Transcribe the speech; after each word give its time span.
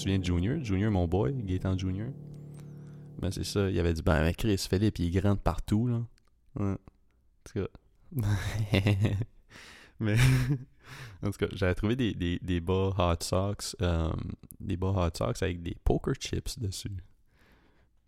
tu 0.00 0.04
souviens 0.04 0.18
de 0.18 0.24
Junior? 0.24 0.64
Junior, 0.64 0.90
mon 0.90 1.06
boy, 1.06 1.34
Gaëtan 1.44 1.76
Junior. 1.76 2.08
Ben, 3.18 3.30
c'est 3.30 3.44
ça. 3.44 3.68
Il 3.68 3.78
avait 3.78 3.92
dit, 3.92 4.02
ben, 4.02 4.32
Chris, 4.32 4.56
Philippe, 4.68 4.98
il 4.98 5.14
est 5.14 5.20
grand 5.20 5.34
de 5.34 5.40
partout, 5.40 5.86
là. 5.86 6.00
En 6.58 6.76
tout 7.44 7.52
cas. 7.54 7.68
Mais. 10.00 10.16
en 11.22 11.30
tout 11.30 11.38
cas, 11.38 11.46
j'avais 11.52 11.74
trouvé 11.74 11.96
des, 11.96 12.14
des, 12.14 12.38
des 12.40 12.60
bas 12.60 12.94
hot 12.98 13.22
socks. 13.22 13.76
euh, 13.82 14.10
des 14.58 14.76
bas 14.76 14.88
hot 14.88 15.10
socks 15.16 15.42
avec 15.42 15.62
des 15.62 15.76
poker 15.84 16.14
chips 16.14 16.58
dessus. 16.58 16.90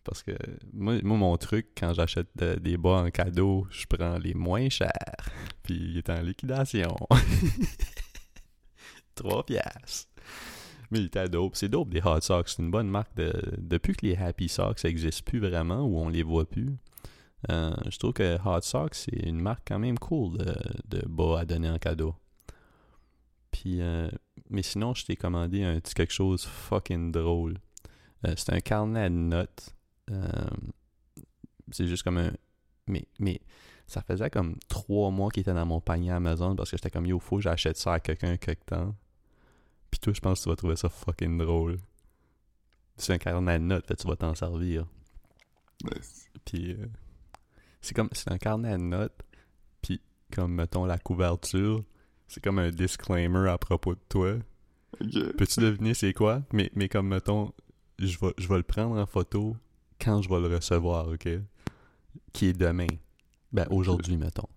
Parce 0.02 0.22
que 0.22 0.32
moi, 0.72 1.00
moi 1.02 1.16
mon 1.18 1.36
truc, 1.36 1.68
quand 1.76 1.92
j'achète 1.92 2.28
de- 2.34 2.56
des 2.56 2.76
bas 2.76 3.04
en 3.04 3.10
cadeau, 3.10 3.66
je 3.70 3.84
prends 3.86 4.18
les 4.18 4.34
moins 4.34 4.68
chers. 4.68 4.90
Puis 5.62 5.74
il 5.74 5.98
est 5.98 6.10
en 6.10 6.20
liquidation. 6.22 6.96
3 9.14 9.44
piastres. 9.44 10.08
Il 10.94 11.06
était 11.06 11.28
dope. 11.28 11.56
C'est 11.56 11.68
dope 11.68 11.88
des 11.90 12.02
Hot 12.02 12.20
Socks. 12.20 12.50
C'est 12.50 12.62
une 12.62 12.70
bonne 12.70 12.88
marque. 12.88 13.14
De... 13.16 13.32
Depuis 13.58 13.94
que 13.94 14.06
les 14.06 14.16
Happy 14.16 14.48
Socks 14.48 14.84
n'existent 14.84 15.24
plus 15.24 15.40
vraiment 15.40 15.82
ou 15.82 15.98
on 15.98 16.08
les 16.08 16.22
voit 16.22 16.44
plus, 16.44 16.76
euh, 17.50 17.74
je 17.90 17.98
trouve 17.98 18.12
que 18.12 18.38
Hot 18.44 18.60
Socks, 18.60 18.94
c'est 18.94 19.26
une 19.26 19.40
marque 19.40 19.66
quand 19.66 19.78
même 19.78 19.98
cool 19.98 20.38
de, 20.38 20.54
de 20.88 21.06
bas 21.08 21.40
à 21.40 21.44
donner 21.44 21.70
en 21.70 21.78
cadeau. 21.78 22.14
Puis, 23.50 23.80
euh, 23.80 24.10
mais 24.50 24.62
sinon, 24.62 24.94
je 24.94 25.04
t'ai 25.04 25.16
commandé 25.16 25.62
un 25.62 25.80
petit 25.80 25.94
quelque 25.94 26.12
chose 26.12 26.44
fucking 26.44 27.10
drôle. 27.10 27.58
Euh, 28.26 28.34
c'est 28.36 28.52
un 28.52 28.60
carnet 28.60 29.08
de 29.08 29.14
notes. 29.14 29.74
C'est 31.70 31.86
juste 31.86 32.02
comme 32.02 32.18
un. 32.18 32.32
Mais, 32.86 33.06
mais 33.18 33.40
ça 33.86 34.02
faisait 34.02 34.28
comme 34.28 34.56
trois 34.68 35.10
mois 35.10 35.30
qu'il 35.30 35.40
était 35.40 35.54
dans 35.54 35.64
mon 35.64 35.80
panier 35.80 36.10
Amazon 36.10 36.54
parce 36.54 36.70
que 36.70 36.76
j'étais 36.76 36.90
comme 36.90 37.06
yo, 37.06 37.18
faut 37.18 37.36
que 37.36 37.42
j'achète 37.42 37.76
ça 37.78 37.94
à 37.94 38.00
quelqu'un 38.00 38.36
quelque 38.36 38.64
temps. 38.66 38.94
Puis 39.92 40.00
toi, 40.00 40.12
je 40.14 40.20
pense 40.20 40.38
que 40.38 40.44
tu 40.44 40.48
vas 40.48 40.56
trouver 40.56 40.76
ça 40.76 40.88
fucking 40.88 41.38
drôle. 41.38 41.76
C'est 42.96 43.12
un 43.12 43.18
carnet 43.18 43.58
de 43.58 43.64
notes, 43.64 43.86
fait 43.86 43.94
que 43.94 44.00
tu 44.00 44.08
vas 44.08 44.16
t'en 44.16 44.34
servir. 44.34 44.86
Nice. 45.84 46.30
Puis 46.46 46.72
euh, 46.72 46.86
c'est 47.82 47.94
comme 47.94 48.08
c'est 48.12 48.32
un 48.32 48.38
carnet 48.38 48.72
de 48.72 48.82
notes. 48.82 49.22
Puis 49.82 50.00
comme 50.32 50.54
mettons 50.54 50.86
la 50.86 50.98
couverture, 50.98 51.84
c'est 52.26 52.42
comme 52.42 52.58
un 52.58 52.70
disclaimer 52.70 53.50
à 53.50 53.58
propos 53.58 53.94
de 53.94 54.00
toi. 54.08 54.34
Peux-tu 54.98 55.60
deviner 55.60 55.92
c'est 55.92 56.14
quoi? 56.14 56.42
Mais 56.52 56.70
mais 56.74 56.88
comme 56.88 57.08
mettons, 57.08 57.52
je 57.98 58.18
vais 58.18 58.32
je 58.38 58.48
vais 58.48 58.56
le 58.56 58.62
prendre 58.62 58.98
en 58.98 59.06
photo 59.06 59.56
quand 60.00 60.22
je 60.22 60.28
vais 60.30 60.40
le 60.40 60.56
recevoir, 60.56 61.08
OK? 61.08 61.28
Qui 62.32 62.46
est 62.46 62.52
demain. 62.54 62.86
Ben 63.52 63.66
aujourd'hui 63.70 64.16
mettons. 64.16 64.48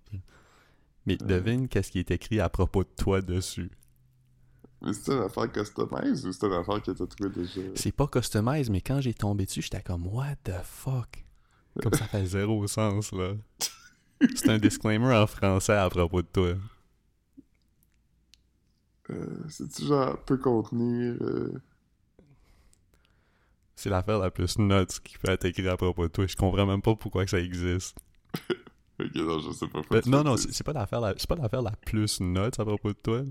Mais 1.06 1.18
devine 1.18 1.68
qu'est-ce 1.68 1.92
qui 1.92 2.00
est 2.00 2.12
écrit 2.12 2.40
à 2.40 2.48
propos 2.48 2.84
de 2.84 2.90
toi 2.96 3.22
dessus. 3.22 3.70
Mais 4.86 4.94
c'est 4.94 5.12
une 5.14 5.24
affaire 5.24 5.52
customise 5.52 6.26
ou 6.28 6.32
c'est 6.32 6.46
une 6.46 6.54
affaire 6.54 6.82
que 6.82 6.92
t'as 6.92 7.08
trouvé 7.08 7.30
déjà? 7.32 7.62
C'est 7.76 7.92
pas 7.92 8.08
customisé, 8.08 8.72
mais 8.72 8.82
quand 8.82 9.02
j'ai 9.02 9.14
tombé 9.16 9.46
dessus, 9.46 9.62
j'étais 9.64 9.82
comme 9.82 10.06
What 10.08 10.36
the 10.44 10.62
fuck? 10.64 11.26
Comme 11.82 11.94
ça 11.94 12.06
fait 12.06 12.26
zéro 12.26 12.66
sens 12.68 13.12
là. 13.12 13.34
C'est 14.36 14.50
un 14.50 14.58
disclaimer 14.60 15.14
en 15.14 15.28
français 15.28 15.74
à 15.76 15.90
propos 15.90 16.22
de 16.22 16.28
toi. 16.28 16.54
Euh, 19.10 19.44
C'est-tu 19.50 19.86
genre 19.86 20.18
peut 20.24 20.38
contenir. 20.38 21.16
euh, 21.22 21.62
C'est 23.76 23.90
l'affaire 23.90 24.20
la 24.20 24.32
plus 24.32 24.58
nuts 24.58 24.86
qui 25.04 25.18
peut 25.18 25.32
être 25.32 25.46
écrite 25.46 25.68
à 25.68 25.78
propos 25.78 26.04
de 26.04 26.12
toi. 26.12 26.26
Je 26.28 26.36
comprends 26.36 26.66
même 26.66 26.82
pas 26.82 26.96
pourquoi 26.96 27.26
que 27.26 27.32
ça 27.32 27.40
existe. 27.40 27.98
Ok, 28.98 29.14
non, 29.16 29.40
je 29.40 29.52
sais 29.52 29.68
pas. 29.68 29.82
Ben, 29.92 30.02
faut 30.02 30.10
non, 30.10 30.24
non, 30.24 30.38
c'est 30.38 30.64
pas 30.64 30.72
l'affaire 30.72 31.02
la, 31.02 31.14
c'est 31.18 31.28
pas 31.28 31.36
l'affaire 31.36 31.62
la 31.62 31.72
plus 31.72 32.22
nuts 32.22 32.40
à 32.40 32.64
propos 32.64 32.88
de 32.94 32.98
toi. 33.04 33.24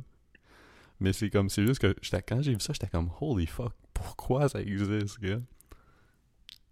Mais 1.01 1.13
c'est 1.13 1.31
comme, 1.31 1.49
c'est 1.51 1.67
juste 1.67 1.81
que 1.81 1.95
quand 2.27 2.41
j'ai 2.43 2.53
vu 2.55 2.61
ça, 2.61 2.73
j'étais 2.73 2.87
comme, 2.89 3.11
holy 3.21 3.47
fuck, 3.47 3.73
pourquoi 3.93 4.49
ça 4.49 4.61
existe, 4.63 5.21
gars? 5.21 5.41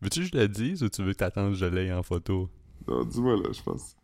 Veux-tu 0.01 0.21
que 0.21 0.27
je 0.27 0.37
le 0.37 0.49
dise 0.49 0.83
ou 0.83 0.89
tu 0.89 1.03
veux 1.03 1.13
que 1.13 1.19
t'attendes 1.19 1.53
que 1.53 1.59
je 1.59 1.65
l'aie 1.67 1.93
en 1.93 2.03
photo? 2.03 2.51
Non, 2.89 3.05
dis-moi 3.05 3.37
là, 3.37 3.53
je 3.53 3.63
pense. 3.63 3.97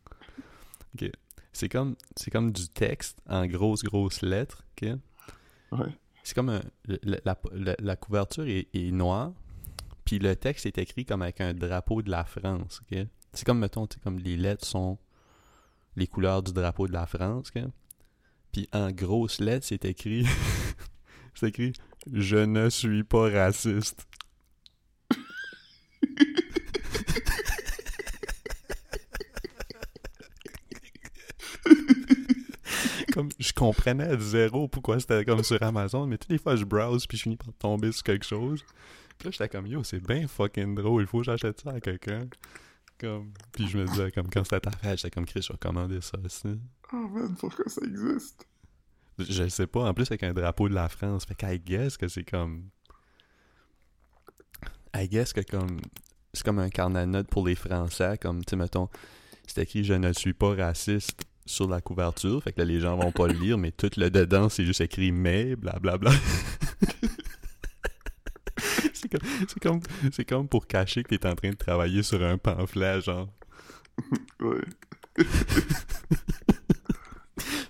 C'est 1.53 1.69
comme, 1.69 1.97
c'est 2.17 2.31
comme 2.31 2.53
du 2.53 2.69
texte 2.69 3.19
en 3.29 3.47
grosses, 3.47 3.83
grosses 3.83 4.23
lettres, 4.23 4.63
ok? 4.81 4.91
Ouais. 5.73 5.89
C'est 6.23 6.35
comme 6.35 6.51
un, 6.51 6.61
la, 6.87 7.19
la- 7.53 7.77
la 7.79 7.97
couverture 7.97 8.45
est, 8.47 8.69
est 8.75 8.91
noire, 8.93 9.33
puis 10.05 10.19
le 10.19 10.37
texte 10.37 10.67
est 10.67 10.79
écrit 10.79 11.05
comme 11.05 11.23
avec 11.23 11.41
un 11.41 11.55
drapeau 11.55 12.03
de 12.03 12.11
la 12.11 12.25
France, 12.25 12.81
ok? 12.83 12.99
C'est 13.33 13.45
comme, 13.45 13.59
mettons, 13.59 13.87
tu 13.87 13.95
sais, 13.95 14.01
comme 14.05 14.19
les 14.19 14.37
lettres 14.37 14.67
sont 14.67 14.99
les 15.97 16.07
couleurs 16.07 16.43
du 16.43 16.53
drapeau 16.53 16.87
de 16.87 16.93
la 16.93 17.07
France, 17.07 17.51
ok? 17.55 17.63
Puis 18.53 18.69
en 18.73 18.91
grosses 18.91 19.41
lettres, 19.41 19.67
c'est 19.67 19.85
écrit... 19.85 20.27
c'est 21.35 21.49
écrit 21.49 21.73
«Je 22.13 22.37
ne 22.37 22.71
suis 22.71 23.05
pas 23.05 23.31
raciste». 23.31 24.07
Comme, 33.13 33.29
je 33.39 33.53
comprenais 33.53 34.05
à 34.05 34.19
zéro 34.19 34.69
pourquoi 34.69 35.01
c'était 35.01 35.25
comme 35.25 35.43
sur 35.43 35.61
Amazon, 35.63 36.07
mais 36.07 36.19
toutes 36.19 36.31
les 36.31 36.39
fois 36.39 36.57
je 36.57 36.65
browse 36.65 37.07
puis 37.07 37.19
je 37.19 37.25
finis 37.25 37.37
par 37.37 37.53
tomber 37.59 37.91
sur 37.91 38.05
quelque 38.05 38.25
chose. 38.25 38.63
Puis 39.19 39.27
là, 39.27 39.33
j'étais 39.33 39.49
comme, 39.49 39.67
yo, 39.67 39.83
c'est 39.83 40.01
bien 40.01 40.29
fucking 40.29 40.77
drôle, 40.77 41.03
il 41.03 41.09
faut 41.09 41.19
que 41.19 41.25
j'achète 41.25 41.61
ça 41.61 41.71
à 41.71 41.81
quelqu'un. 41.81 42.29
Comme, 43.01 43.33
puis 43.53 43.69
je 43.69 43.79
me 43.79 43.87
disais, 43.87 44.11
comme, 44.11 44.29
quand 44.29 44.43
c'était 44.43 44.61
ta 44.61 44.73
fête, 44.73 44.99
j'étais 44.99 45.11
comme, 45.11 45.27
Chris, 45.27 45.43
je 45.43 45.53
vais 45.53 45.59
commander 45.59 46.01
ça 46.01 46.19
aussi. 46.25 46.59
Oh 46.93 47.09
man, 47.09 47.37
pourquoi 47.39 47.69
ça 47.69 47.81
existe? 47.85 48.47
Je, 49.19 49.49
sais 49.49 49.67
pas, 49.67 49.85
en 49.85 49.95
plus 49.95 50.11
avec 50.11 50.23
un 50.23 50.33
drapeau 50.33 50.69
de 50.69 50.75
la 50.75 50.89
France, 50.89 51.25
fait 51.25 51.35
qu'I 51.35 51.59
guess 51.59 51.97
que 51.97 52.09
c'est 52.09 52.25
comme. 52.25 52.69
I 54.95 55.09
guess 55.09 55.33
que 55.33 55.41
comme. 55.41 55.81
C'est 56.33 56.45
comme 56.45 56.59
un 56.59 56.71
carnet 56.71 57.01
de 57.01 57.11
notes 57.11 57.29
pour 57.29 57.47
les 57.47 57.55
Français, 57.55 58.19
comme, 58.19 58.45
tu 58.45 58.55
mettons, 58.55 58.89
c'est 59.47 59.63
écrit 59.63 59.83
Je 59.83 59.95
ne 59.95 60.13
suis 60.13 60.35
pas 60.35 60.55
raciste 60.55 61.23
sur 61.47 61.69
la 61.69 61.81
couverture, 61.81 62.43
fait 62.43 62.53
que 62.53 62.61
là, 62.61 62.65
les 62.65 62.81
gens 62.81 62.97
vont 62.97 63.13
pas 63.13 63.27
le 63.27 63.35
lire, 63.35 63.59
mais 63.59 63.73
tout 63.73 63.91
le 63.97 64.11
dedans, 64.11 64.49
c'est 64.49 64.65
juste 64.65 64.81
écrit 64.81 65.13
mais, 65.13 65.57
blablabla. 65.57 66.11
c'est 69.11 69.19
comme, 69.19 69.29
c'est 69.49 69.61
comme, 69.61 69.81
c'est 70.13 70.25
comme 70.25 70.49
pour 70.49 70.67
cacher 70.67 71.03
que 71.03 71.15
t'es 71.15 71.27
en 71.27 71.35
train 71.35 71.51
de 71.51 71.57
travailler 71.57 72.03
sur 72.03 72.23
un 72.23 72.39
pamphlet, 72.39 73.01
genre. 73.01 73.29
Ouais. 74.41 74.61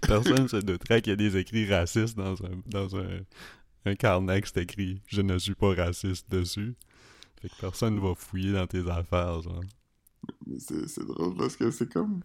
Personne 0.02 0.48
se 0.48 0.56
douterait 0.56 1.02
qu'il 1.02 1.10
y 1.10 1.14
a 1.14 1.16
des 1.16 1.36
écrits 1.36 1.72
racistes 1.72 2.16
dans 2.16 2.34
un, 2.44 2.62
dans 2.66 2.96
un, 2.96 3.20
un 3.84 3.94
carnet 3.94 4.40
que 4.40 4.48
c'est 4.48 4.62
écrit 4.62 5.02
«Je 5.06 5.20
ne 5.20 5.38
suis 5.38 5.54
pas 5.54 5.74
raciste» 5.74 6.30
dessus. 6.30 6.74
Fait 7.40 7.48
que 7.48 7.54
personne 7.60 7.94
ne 7.96 8.00
va 8.00 8.14
fouiller 8.14 8.52
dans 8.52 8.66
tes 8.66 8.88
affaires, 8.90 9.40
genre. 9.42 9.60
Mais 10.46 10.58
c'est 10.58 10.88
c'est 10.88 11.04
drôle 11.06 11.36
parce 11.36 11.56
que 11.56 11.70
c'est 11.70 11.90
comme. 11.92 12.22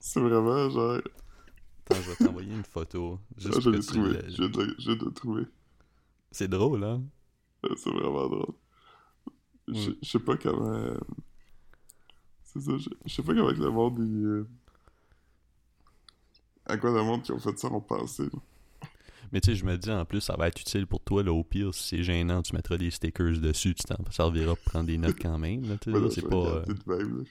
C'est 0.00 0.20
vraiment 0.20 0.68
genre. 0.70 1.00
Attends, 1.86 2.02
je 2.02 2.10
vais 2.10 2.16
t'envoyer 2.16 2.52
une 2.52 2.64
photo. 2.64 3.20
Juste 3.36 3.54
Ah, 3.56 3.60
je 3.60 3.70
que 3.70 3.76
l'ai 3.76 3.82
trouvé. 3.84 4.10
le- 4.10 4.30
Je 4.30 4.42
je. 4.78 5.44
C'est 6.32 6.48
drôle, 6.48 6.82
hein? 6.84 7.02
Euh, 7.64 7.74
C'est 7.76 7.90
vraiment 7.90 8.28
drôle. 8.28 8.54
Je 9.68 9.90
sais 10.02 10.18
pas 10.18 10.36
comment. 10.36 10.72
euh, 10.72 10.96
C'est 12.42 12.60
ça, 12.60 12.76
je 12.76 12.88
je 13.06 13.12
sais 13.14 13.22
pas 13.22 13.34
comment 13.34 13.48
que 13.52 13.60
le 13.62 13.70
monde. 13.70 13.96
il, 13.98 14.24
euh, 14.26 14.46
À 16.66 16.76
quoi 16.76 16.90
le 16.92 17.02
monde 17.02 17.22
qui 17.22 17.32
ont 17.32 17.38
fait 17.38 17.58
ça 17.58 17.68
ont 17.72 17.80
pensé. 17.80 18.24
Mais 19.32 19.40
tu 19.40 19.50
sais, 19.50 19.56
je 19.56 19.64
me 19.64 19.76
dis, 19.76 19.90
en 19.90 20.04
plus, 20.04 20.20
ça 20.20 20.36
va 20.36 20.48
être 20.48 20.60
utile 20.60 20.86
pour 20.86 21.00
toi, 21.00 21.22
là, 21.22 21.32
au 21.32 21.42
pire, 21.42 21.74
si 21.74 21.88
c'est 21.88 22.02
gênant, 22.04 22.42
tu 22.42 22.54
mettras 22.54 22.76
des 22.76 22.90
stickers 22.90 23.38
dessus, 23.40 23.74
tu 23.74 23.82
t'en 23.84 23.96
serviras 24.12 24.54
pour 24.54 24.64
prendre 24.64 24.86
des 24.86 24.98
notes 24.98 25.16
quand 25.20 25.38
même, 25.38 25.62
là, 25.68 25.76
Ouais, 25.86 26.10
c'est 26.10 26.28
pas... 26.28 26.36
euh, 26.36 26.64
même, 26.86 27.18
là. 27.18 27.24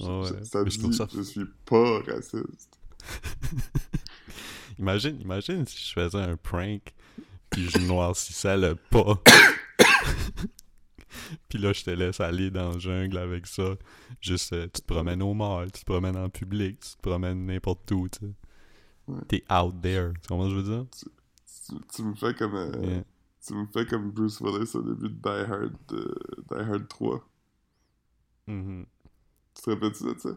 Je- 0.00 0.04
Ouais. 0.06 0.44
Ça 0.44 0.64
dit, 0.64 0.92
ça- 0.94 1.08
je 1.14 1.20
suis 1.22 1.44
pas 1.66 2.00
raciste. 2.00 2.78
Imagine, 4.78 5.20
imagine 5.20 5.64
si 5.66 5.78
je 5.88 5.92
faisais 5.92 6.18
un 6.18 6.36
prank, 6.36 6.94
puis 7.54 7.68
je 7.70 7.78
noircissais 7.86 8.56
le 8.56 8.74
pas. 8.74 9.14
puis 11.48 11.58
là, 11.58 11.72
je 11.72 11.84
te 11.84 11.90
laisse 11.90 12.20
aller 12.20 12.50
dans 12.50 12.72
la 12.72 12.78
jungle 12.78 13.18
avec 13.18 13.46
ça. 13.46 13.74
Juste, 14.20 14.52
euh, 14.52 14.66
tu 14.72 14.80
te 14.82 14.86
promènes 14.86 15.22
au 15.22 15.34
mall, 15.34 15.70
tu 15.72 15.80
te 15.80 15.86
promènes 15.86 16.16
en 16.16 16.28
public, 16.28 16.80
tu 16.80 16.96
te 16.96 17.02
promènes 17.02 17.46
n'importe 17.46 17.90
où, 17.92 18.08
tu 18.08 18.20
sais. 18.26 18.32
Ouais. 19.06 19.20
T'es 19.28 19.44
out 19.52 19.74
there. 19.82 20.12
Tu 20.22 20.28
comprends 20.28 20.48
ce 20.48 20.54
que 20.54 20.60
je 20.60 20.64
veux 20.64 20.76
dire? 20.76 20.86
Tu, 20.90 21.74
tu 21.94 22.02
me 22.02 22.14
fais 22.14 22.34
comme. 22.34 22.54
euh, 22.54 22.72
Yeah. 22.82 23.04
Tu 23.46 23.52
me 23.54 23.66
fais 23.66 23.84
comme 23.84 24.10
Bruce 24.10 24.40
Willis 24.40 24.70
au 24.74 24.82
début 24.82 25.10
de 25.10 25.20
Die 25.20 25.52
Hard, 25.52 25.74
euh, 25.92 26.14
Die 26.50 26.60
Hard 26.60 26.88
3. 26.88 27.28
Mhm. 28.46 28.86
Tu 29.54 29.62
te 29.62 29.70
rappelles-tu 29.70 30.04
de 30.04 30.18
ça? 30.18 30.30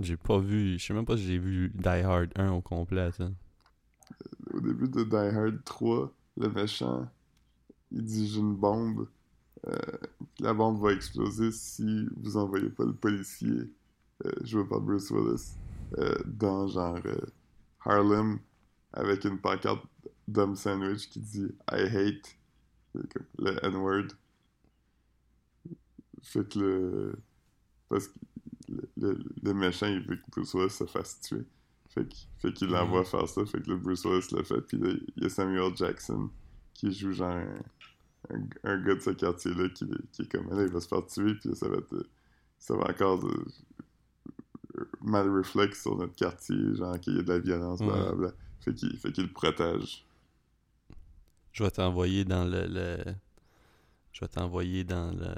J'ai 0.00 0.16
pas 0.16 0.38
vu, 0.38 0.78
je 0.78 0.86
sais 0.86 0.94
même 0.94 1.04
pas 1.04 1.16
si 1.16 1.24
j'ai 1.26 1.38
vu 1.38 1.72
Die 1.74 1.88
Hard 1.88 2.30
1 2.36 2.52
au 2.52 2.60
complet, 2.60 3.10
ça. 3.12 3.28
Au 4.58 4.60
début 4.60 4.88
de 4.88 5.04
Die 5.04 5.14
Hard 5.14 5.62
3, 5.62 6.12
le 6.38 6.48
méchant, 6.48 7.08
il 7.92 8.04
dit 8.04 8.26
j'ai 8.26 8.40
une 8.40 8.56
bombe. 8.56 9.06
Euh, 9.68 9.76
la 10.40 10.52
bombe 10.52 10.82
va 10.82 10.92
exploser 10.92 11.52
si 11.52 12.08
vous 12.16 12.36
envoyez 12.36 12.68
pas 12.68 12.84
le 12.84 12.92
policier, 12.92 13.70
euh, 14.24 14.32
joué 14.40 14.64
par 14.64 14.80
Bruce 14.80 15.12
Willis, 15.12 15.52
euh, 15.98 16.12
dans 16.26 16.66
genre 16.66 16.98
euh, 17.06 17.20
Harlem 17.84 18.40
avec 18.92 19.24
une 19.26 19.38
pancarte 19.38 19.84
Dom 20.26 20.56
Sandwich 20.56 21.08
qui 21.08 21.20
dit 21.20 21.46
I 21.70 21.82
hate 21.82 22.36
le 23.38 23.64
N-word. 23.64 24.08
Fait 26.20 26.48
que 26.48 26.58
le. 26.58 27.18
Parce 27.88 28.08
que 28.08 28.18
le, 28.96 29.54
méchant, 29.54 29.86
il 29.86 30.00
veut 30.00 30.16
que 30.16 30.30
Bruce 30.32 30.52
Willis 30.54 30.70
se 30.70 30.84
fasse 30.84 31.20
tuer. 31.20 31.44
Fait 31.88 32.52
qu'il 32.52 32.68
l'envoie 32.68 33.04
faire 33.04 33.28
ça. 33.28 33.44
Fait 33.46 33.60
que 33.60 33.70
le 33.70 33.76
Bruce 33.76 34.04
Willis 34.04 34.28
le 34.32 34.42
fait. 34.42 34.60
Puis 34.60 34.78
là, 34.78 34.90
il 35.16 35.22
y 35.22 35.26
a 35.26 35.28
Samuel 35.28 35.74
Jackson 35.76 36.30
qui 36.74 36.92
joue 36.92 37.12
genre 37.12 37.36
un, 38.30 38.40
un, 38.64 38.82
gars 38.82 38.94
de 38.94 39.00
ce 39.00 39.10
quartier-là 39.10 39.68
qui, 39.70 39.86
qui, 40.12 40.22
est 40.22 40.30
comme 40.30 40.48
là, 40.54 40.62
il 40.62 40.72
va 40.72 40.80
se 40.80 40.88
faire 40.88 41.04
tuer. 41.06 41.34
Puis 41.34 41.54
ça 41.54 41.68
va 41.68 41.78
être. 41.78 42.06
Ça 42.58 42.76
va 42.76 42.90
encore 42.90 43.20
de, 43.20 43.44
mal 45.00 45.28
réflexe 45.30 45.82
sur 45.82 45.96
notre 45.96 46.14
quartier, 46.14 46.74
genre 46.74 46.98
qu'il 47.00 47.16
y 47.16 47.18
a 47.18 47.22
de 47.22 47.32
la 47.32 47.38
violence, 47.38 47.80
blablabla. 47.80 48.32
Fait 48.60 48.74
qu'il 48.74 48.96
fait 48.98 49.12
qu'il 49.12 49.24
le 49.24 49.32
protège. 49.32 50.04
Je 51.52 51.64
vais 51.64 51.70
t'envoyer 51.70 52.24
dans 52.24 52.44
le, 52.44 52.66
le, 52.66 52.98
Je 54.12 54.20
vais 54.20 54.28
t'envoyer 54.28 54.84
dans 54.84 55.12
le. 55.12 55.34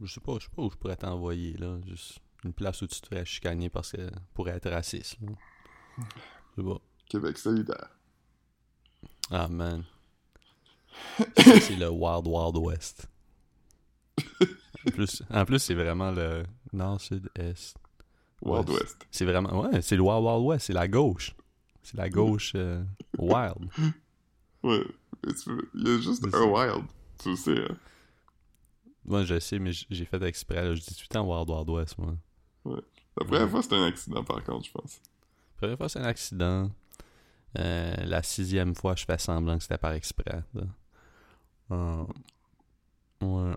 Je 0.00 0.12
sais 0.12 0.20
pas, 0.20 0.34
je 0.38 0.44
sais 0.44 0.50
pas 0.54 0.62
où 0.62 0.70
je 0.70 0.76
pourrais 0.76 0.96
t'envoyer, 0.96 1.54
là. 1.54 1.78
Juste 1.86 2.20
une 2.44 2.52
place 2.52 2.82
où 2.82 2.86
tu 2.86 3.00
te 3.00 3.06
ferais 3.06 3.24
chicaner 3.24 3.68
parce 3.70 3.92
que 3.92 4.10
pour 4.34 4.48
être 4.48 4.70
raciste, 4.70 5.18
sais 6.56 6.62
pas. 6.62 6.80
Québec 7.08 7.38
solidaire. 7.38 7.90
Ah, 9.30 9.48
man. 9.48 9.84
c'est 11.36 11.76
le 11.76 11.90
Wild 11.90 12.26
Wild 12.26 12.56
West. 12.56 13.08
En 14.86 14.90
plus, 14.90 15.22
en 15.30 15.44
plus 15.44 15.58
c'est 15.58 15.74
vraiment 15.74 16.10
le 16.10 16.44
nord, 16.72 17.00
sud, 17.00 17.28
est. 17.34 17.74
Wild 18.42 18.70
West. 18.70 19.06
C'est 19.10 19.24
vraiment. 19.24 19.62
Ouais, 19.62 19.82
c'est 19.82 19.96
le 19.96 20.02
Wild 20.02 20.24
Wild 20.24 20.46
West, 20.46 20.66
c'est 20.66 20.72
la 20.72 20.88
gauche. 20.88 21.34
C'est 21.82 21.96
la 21.96 22.08
gauche 22.08 22.52
euh, 22.54 22.82
wild. 23.18 23.70
Ouais. 24.62 24.84
Il 25.22 25.86
y 25.86 25.90
a 25.90 25.98
juste 26.00 26.24
un 26.34 26.44
wild, 26.44 26.86
tu 27.22 27.36
sais. 27.36 27.56
Hein? 27.56 27.76
Moi, 29.04 29.22
je 29.22 29.38
sais, 29.38 29.60
mais 29.60 29.70
j'ai 29.72 30.04
fait 30.04 30.20
exprès. 30.24 30.64
Là. 30.64 30.74
Je 30.74 30.80
dis 30.80 30.94
tout 30.96 31.04
le 31.08 31.14
temps 31.14 31.24
Wild 31.24 31.48
Wild 31.48 31.70
West, 31.70 31.98
moi. 31.98 32.16
Ouais. 32.66 32.80
La 33.18 33.26
première 33.26 33.48
fois, 33.48 33.62
c'était 33.62 33.76
un 33.76 33.86
accident, 33.86 34.24
par 34.24 34.42
contre, 34.44 34.66
je 34.66 34.72
pense. 34.72 35.00
La 35.54 35.58
première 35.58 35.78
fois, 35.78 35.88
c'est 35.88 36.00
un 36.00 36.04
accident. 36.04 36.70
Euh, 37.58 37.94
la 38.04 38.22
sixième 38.22 38.74
fois, 38.74 38.94
je 38.96 39.04
fais 39.04 39.18
semblant 39.18 39.56
que 39.56 39.62
c'était 39.62 39.78
par 39.78 39.92
exprès. 39.92 40.42
Euh, 41.70 42.04
ouais. 43.22 43.54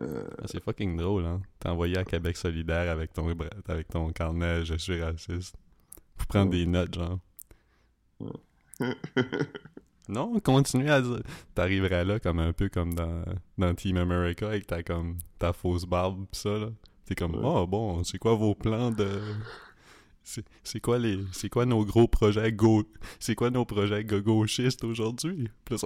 Euh... 0.00 0.28
C'est 0.44 0.62
fucking 0.62 0.96
drôle, 0.96 1.24
hein. 1.24 1.40
T'es 1.58 1.68
envoyé 1.68 1.96
à 1.96 2.04
Québec 2.04 2.36
solidaire 2.36 2.90
avec 2.90 3.12
ton, 3.12 3.34
avec 3.66 3.88
ton 3.88 4.10
carnet 4.12 4.64
Je 4.64 4.76
suis 4.76 5.02
raciste. 5.02 5.56
Pour 6.16 6.26
prendre 6.26 6.50
des 6.50 6.66
notes, 6.66 6.94
genre. 6.94 7.18
non, 10.08 10.38
continue 10.40 10.90
à 10.90 11.00
dire. 11.00 11.22
T'arriverais 11.54 12.04
là 12.04 12.20
comme 12.20 12.38
un 12.38 12.52
peu 12.52 12.68
comme 12.68 12.94
dans, 12.94 13.24
dans 13.58 13.74
Team 13.74 13.96
America 13.96 14.46
avec 14.46 14.66
ta, 14.66 14.82
comme, 14.82 15.18
ta 15.38 15.52
fausse 15.52 15.86
barbe 15.86 16.26
pis 16.30 16.38
ça, 16.38 16.58
là. 16.58 16.68
T'es 17.06 17.14
comme, 17.14 17.40
oh 17.42 17.66
bon, 17.68 18.02
c'est 18.02 18.18
quoi 18.18 18.34
vos 18.34 18.56
plans 18.56 18.90
de. 18.90 19.22
C'est 20.64 20.80
quoi 20.80 20.98
les. 20.98 21.24
C'est 21.30 21.48
quoi 21.48 21.64
nos 21.64 21.84
gros 21.84 22.08
projets 22.08 22.52
go. 22.52 22.82
C'est 23.20 23.36
quoi 23.36 23.50
nos 23.50 23.64
projets 23.64 24.04
gauchistes 24.04 24.82
aujourd'hui? 24.82 25.48
gars 25.70 25.76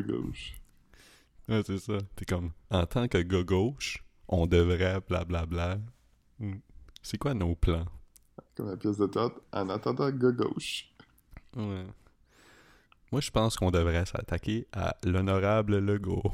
gauche. 0.02 0.54
Ouais, 1.48 1.62
c'est 1.66 1.78
ça. 1.78 1.98
T'es 2.14 2.24
comme, 2.24 2.52
en 2.70 2.86
tant 2.86 3.08
que 3.08 3.18
gars 3.18 3.42
gauche, 3.42 4.04
on 4.28 4.46
devrait 4.46 5.00
blablabla. 5.00 5.46
Bla, 5.46 5.48
bla. 5.76 5.80
Hmm. 6.38 6.60
C'est 7.02 7.18
quoi 7.18 7.34
nos 7.34 7.56
plans? 7.56 7.86
Comme 8.56 8.68
la 8.68 8.76
pièce 8.76 8.98
de 8.98 9.06
théâtre, 9.06 9.40
en 9.52 9.68
attendant 9.68 10.10
gauche. 10.10 10.88
Ouais. 11.56 11.86
Moi, 13.10 13.20
je 13.20 13.30
pense 13.30 13.56
qu'on 13.56 13.70
devrait 13.70 14.06
s'attaquer 14.06 14.66
à 14.72 14.96
l'honorable 15.04 15.78
Legault. 15.78 16.32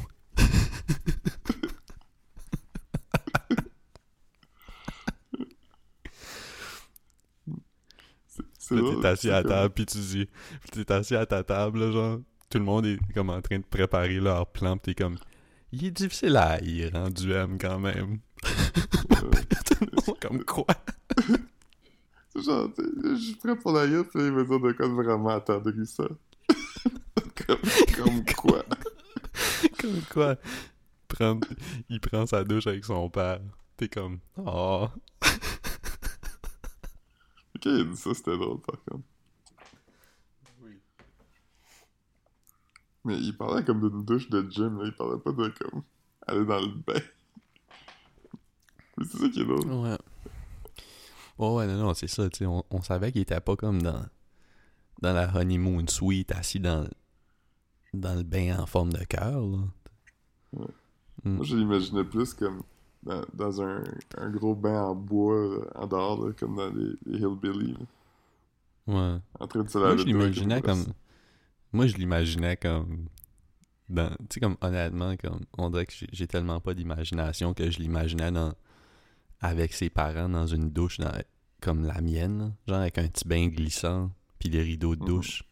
t'es 8.68 9.06
assis 9.06 9.30
à 9.30 9.42
table, 9.42 9.74
puis 9.74 9.86
tu 9.86 9.98
dis... 9.98 10.28
T'es 10.72 10.92
assis 10.92 11.16
à 11.16 11.26
ta 11.26 11.42
table, 11.42 11.92
genre 11.92 12.18
tout 12.48 12.58
le 12.58 12.64
monde 12.64 12.86
est 12.86 12.98
comme 13.14 13.30
en 13.30 13.40
train 13.40 13.58
de 13.58 13.64
préparer 13.64 14.20
leur 14.20 14.46
plan, 14.46 14.76
pis 14.76 14.94
t'es 14.94 15.04
comme, 15.04 15.16
il 15.72 15.84
est 15.84 15.90
difficile 15.90 16.36
à 16.36 16.52
haïr 16.52 16.90
en 16.94 17.08
duem 17.08 17.58
quand 17.58 17.78
même. 17.78 18.18
comme 20.20 20.44
quoi? 20.44 20.66
C'est 22.32 22.42
genre, 22.42 22.70
je 22.78 23.16
suis 23.16 23.34
prêt 23.34 23.56
pour 23.56 23.72
la 23.72 23.88
gueule, 23.88 24.06
il 24.14 24.30
veut 24.30 24.44
dire 24.44 24.60
de 24.60 24.72
quoi 24.72 24.88
vraiment 24.88 25.30
attendri 25.30 25.84
ça. 25.86 26.04
comme, 27.46 27.58
comme 27.96 28.24
quoi? 28.36 28.64
comme 29.80 30.02
quoi? 30.12 30.36
Prendre, 31.08 31.48
il 31.88 32.00
prend 32.00 32.26
sa 32.26 32.44
douche 32.44 32.68
avec 32.68 32.84
son 32.84 33.10
père. 33.10 33.40
T'es 33.76 33.88
comme, 33.88 34.20
oh. 34.36 34.86
ok, 37.56 37.64
il 37.64 37.90
dit 37.90 37.96
ça, 37.96 38.14
c'était 38.14 38.38
drôle 38.38 38.60
par 38.60 38.76
contre. 38.84 39.04
Mais 43.04 43.18
il 43.18 43.36
parlait 43.36 43.64
comme 43.64 43.80
d'une 43.80 44.04
douche 44.04 44.28
de 44.28 44.46
gym, 44.50 44.78
là. 44.78 44.84
Il 44.86 44.92
parlait 44.92 45.18
pas 45.18 45.32
de 45.32 45.48
comme 45.48 45.82
aller 46.26 46.44
dans 46.44 46.60
le 46.60 46.68
bain. 46.68 47.00
Mais 48.98 49.04
c'est 49.10 49.18
ça 49.18 49.28
qui 49.30 49.40
est 49.40 49.44
drôle. 49.44 49.66
Ouais. 49.66 49.96
Oh 51.42 51.56
ouais, 51.56 51.66
non, 51.66 51.78
non, 51.78 51.94
c'est 51.94 52.06
ça, 52.06 52.28
tu 52.28 52.38
sais. 52.38 52.46
On, 52.46 52.62
on, 52.70 52.82
savait 52.82 53.12
qu'il 53.12 53.22
était 53.22 53.40
pas 53.40 53.56
comme 53.56 53.80
dans, 53.80 54.04
dans 55.00 55.14
la 55.14 55.34
honeymoon 55.34 55.86
suite, 55.88 56.32
assis 56.32 56.60
dans, 56.60 56.86
dans 57.94 58.14
le 58.14 58.22
bain 58.22 58.58
en 58.58 58.66
forme 58.66 58.92
de 58.92 59.02
cœur, 59.04 59.40
là. 59.40 59.58
Ouais. 60.52 60.66
Mm. 61.24 61.34
Moi, 61.36 61.44
je 61.44 61.56
l'imaginais 61.56 62.04
plus 62.04 62.34
comme 62.34 62.62
dans, 63.02 63.22
dans 63.32 63.62
un, 63.62 63.82
un, 64.18 64.30
gros 64.30 64.54
bain 64.54 64.82
en 64.82 64.94
bois, 64.94 65.48
là, 65.48 65.82
en 65.82 65.86
dehors, 65.86 66.26
là, 66.26 66.32
comme 66.38 66.56
dans 66.56 66.68
les, 66.68 66.92
les 67.06 67.18
Hillbillies. 67.20 67.76
Ouais. 68.86 69.16
En 69.38 69.46
train 69.46 69.62
de 69.62 69.68
se 69.68 69.78
laver 69.78 69.94
Moi, 69.94 69.96
je 69.96 70.04
l'imaginais 70.04 70.60
comme 70.60 70.84
moi, 71.72 71.86
je 71.86 71.96
l'imaginais 71.96 72.56
comme. 72.56 73.06
Tu 73.88 74.02
sais, 74.30 74.40
comme 74.40 74.56
honnêtement, 74.60 75.16
comme 75.16 75.40
on 75.58 75.70
dirait 75.70 75.86
que 75.86 75.92
j'ai 76.12 76.26
tellement 76.26 76.60
pas 76.60 76.74
d'imagination 76.74 77.54
que 77.54 77.70
je 77.70 77.78
l'imaginais 77.78 78.30
dans 78.30 78.54
avec 79.40 79.72
ses 79.72 79.90
parents 79.90 80.28
dans 80.28 80.46
une 80.46 80.70
douche 80.70 80.98
dans, 80.98 81.12
comme 81.60 81.84
la 81.84 82.00
mienne, 82.00 82.54
genre 82.66 82.80
avec 82.80 82.98
un 82.98 83.08
petit 83.08 83.26
bain 83.26 83.48
glissant, 83.48 84.10
puis 84.38 84.48
des 84.48 84.62
rideaux 84.62 84.96
de 84.96 85.02
mhm. 85.02 85.08
douche. 85.08 85.44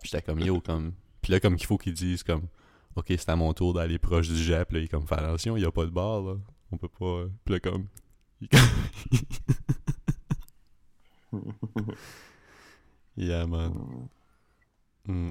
Puis 0.00 0.10
j'étais 0.10 0.22
comme 0.22 0.40
yo, 0.40 0.60
comme. 0.60 0.92
Puis 1.20 1.32
là, 1.32 1.40
comme 1.40 1.56
qu'il 1.56 1.66
faut 1.66 1.78
qu'ils 1.78 1.94
disent 1.94 2.22
comme 2.22 2.46
Ok, 2.94 3.06
c'est 3.08 3.28
à 3.28 3.36
mon 3.36 3.54
tour 3.54 3.72
d'aller 3.72 3.98
proche 3.98 4.28
du 4.28 4.36
jet, 4.36 4.64
puis 4.64 4.74
là, 4.74 4.80
il 4.80 4.84
est 4.84 4.88
comme 4.88 5.06
Fais 5.06 5.14
attention, 5.14 5.56
il 5.56 5.62
y 5.62 5.66
a 5.66 5.70
pas 5.70 5.84
de 5.84 5.90
bar, 5.90 6.22
là. 6.22 6.34
On 6.70 6.76
peut 6.76 6.88
pas. 6.88 7.24
Puis 7.44 7.54
là, 7.54 7.60
comme. 7.60 7.86
yeah, 13.16 13.46
man. 13.46 14.08
Mm. 15.06 15.30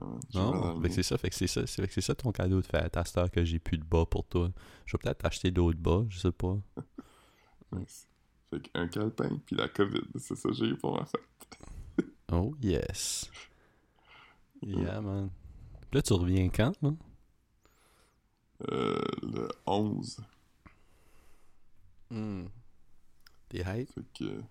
Non, 0.00 0.80
c'est 0.90 1.02
ça, 1.02 1.18
fait 1.18 1.28
que 1.28 1.34
c'est 1.34 1.46
ça, 1.46 1.66
fait 1.66 1.86
que 1.86 1.92
c'est 1.92 2.00
ça 2.00 2.14
ton 2.14 2.32
cadeau 2.32 2.60
de 2.60 2.66
fête 2.66 2.96
à 2.96 3.04
cette 3.04 3.18
heure 3.18 3.30
que 3.30 3.44
j'ai 3.44 3.58
plus 3.58 3.78
de 3.78 3.84
bas 3.84 4.06
pour 4.06 4.24
toi. 4.24 4.50
Je 4.86 4.96
vais 4.96 5.00
peut-être 5.02 5.24
acheter 5.24 5.50
d'autres 5.50 5.78
bas, 5.78 6.04
je 6.08 6.18
sais 6.18 6.32
pas. 6.32 6.56
Fait 8.50 8.60
qu'un 8.60 8.86
calepin 8.86 9.40
puis 9.46 9.56
la 9.56 9.66
COVID, 9.66 10.02
c'est 10.16 10.36
ça 10.36 10.50
que 10.50 10.54
j'ai 10.54 10.66
eu 10.66 10.76
pour 10.76 10.94
ma 10.94 11.06
fête. 11.06 12.06
oh 12.32 12.54
yes. 12.60 13.30
Yeah 14.60 15.00
man. 15.00 15.30
Là 15.90 16.02
tu 16.02 16.12
reviens 16.12 16.50
quand 16.50 16.72
là? 16.82 16.90
Euh, 18.70 19.00
le 19.22 19.48
11. 19.66 20.20
Hmm. 22.10 22.44
T'es 23.48 23.60
hype? 23.60 23.90
Fait 23.90 24.04
que. 24.14 24.42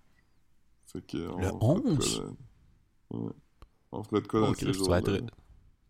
Fait 0.86 1.06
que. 1.06 1.16
Le 1.16 1.52
11? 1.60 2.34
Ouais. 3.10 3.30
On 3.92 4.02
ferait 4.02 4.22
de 4.22 4.26
quoi 4.26 4.40
dans 4.40 4.54
ces 4.54 4.72
jours 4.72 4.84
tu 4.84 4.90
vas, 4.90 4.98
être, 4.98 5.20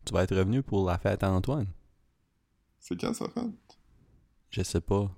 tu 0.05 0.13
vas 0.13 0.25
être 0.25 0.37
revenu 0.37 0.63
pour 0.63 0.87
la 0.87 0.99
fête 0.99 1.23
à 1.23 1.31
Antoine. 1.31 1.69
C'est 2.81 3.01
quand 3.01 3.15
ça 3.15 3.29
fête? 3.29 3.79
Je 4.51 4.63
sais 4.63 4.81
pas. 4.81 5.09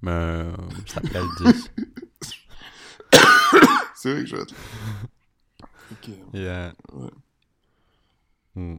Mais 0.00 0.10
euh, 0.10 0.56
ça 0.86 0.94
s'appelle 1.02 1.26
10. 1.40 1.70
C'est 3.94 4.12
vrai 4.12 4.20
que 4.22 4.26
je 4.26 4.36
vais 4.36 4.42
être 4.42 4.54
Ok. 5.92 6.08
Yeah. 6.32 6.72
Ouais. 6.92 7.10
Mm. 8.54 8.76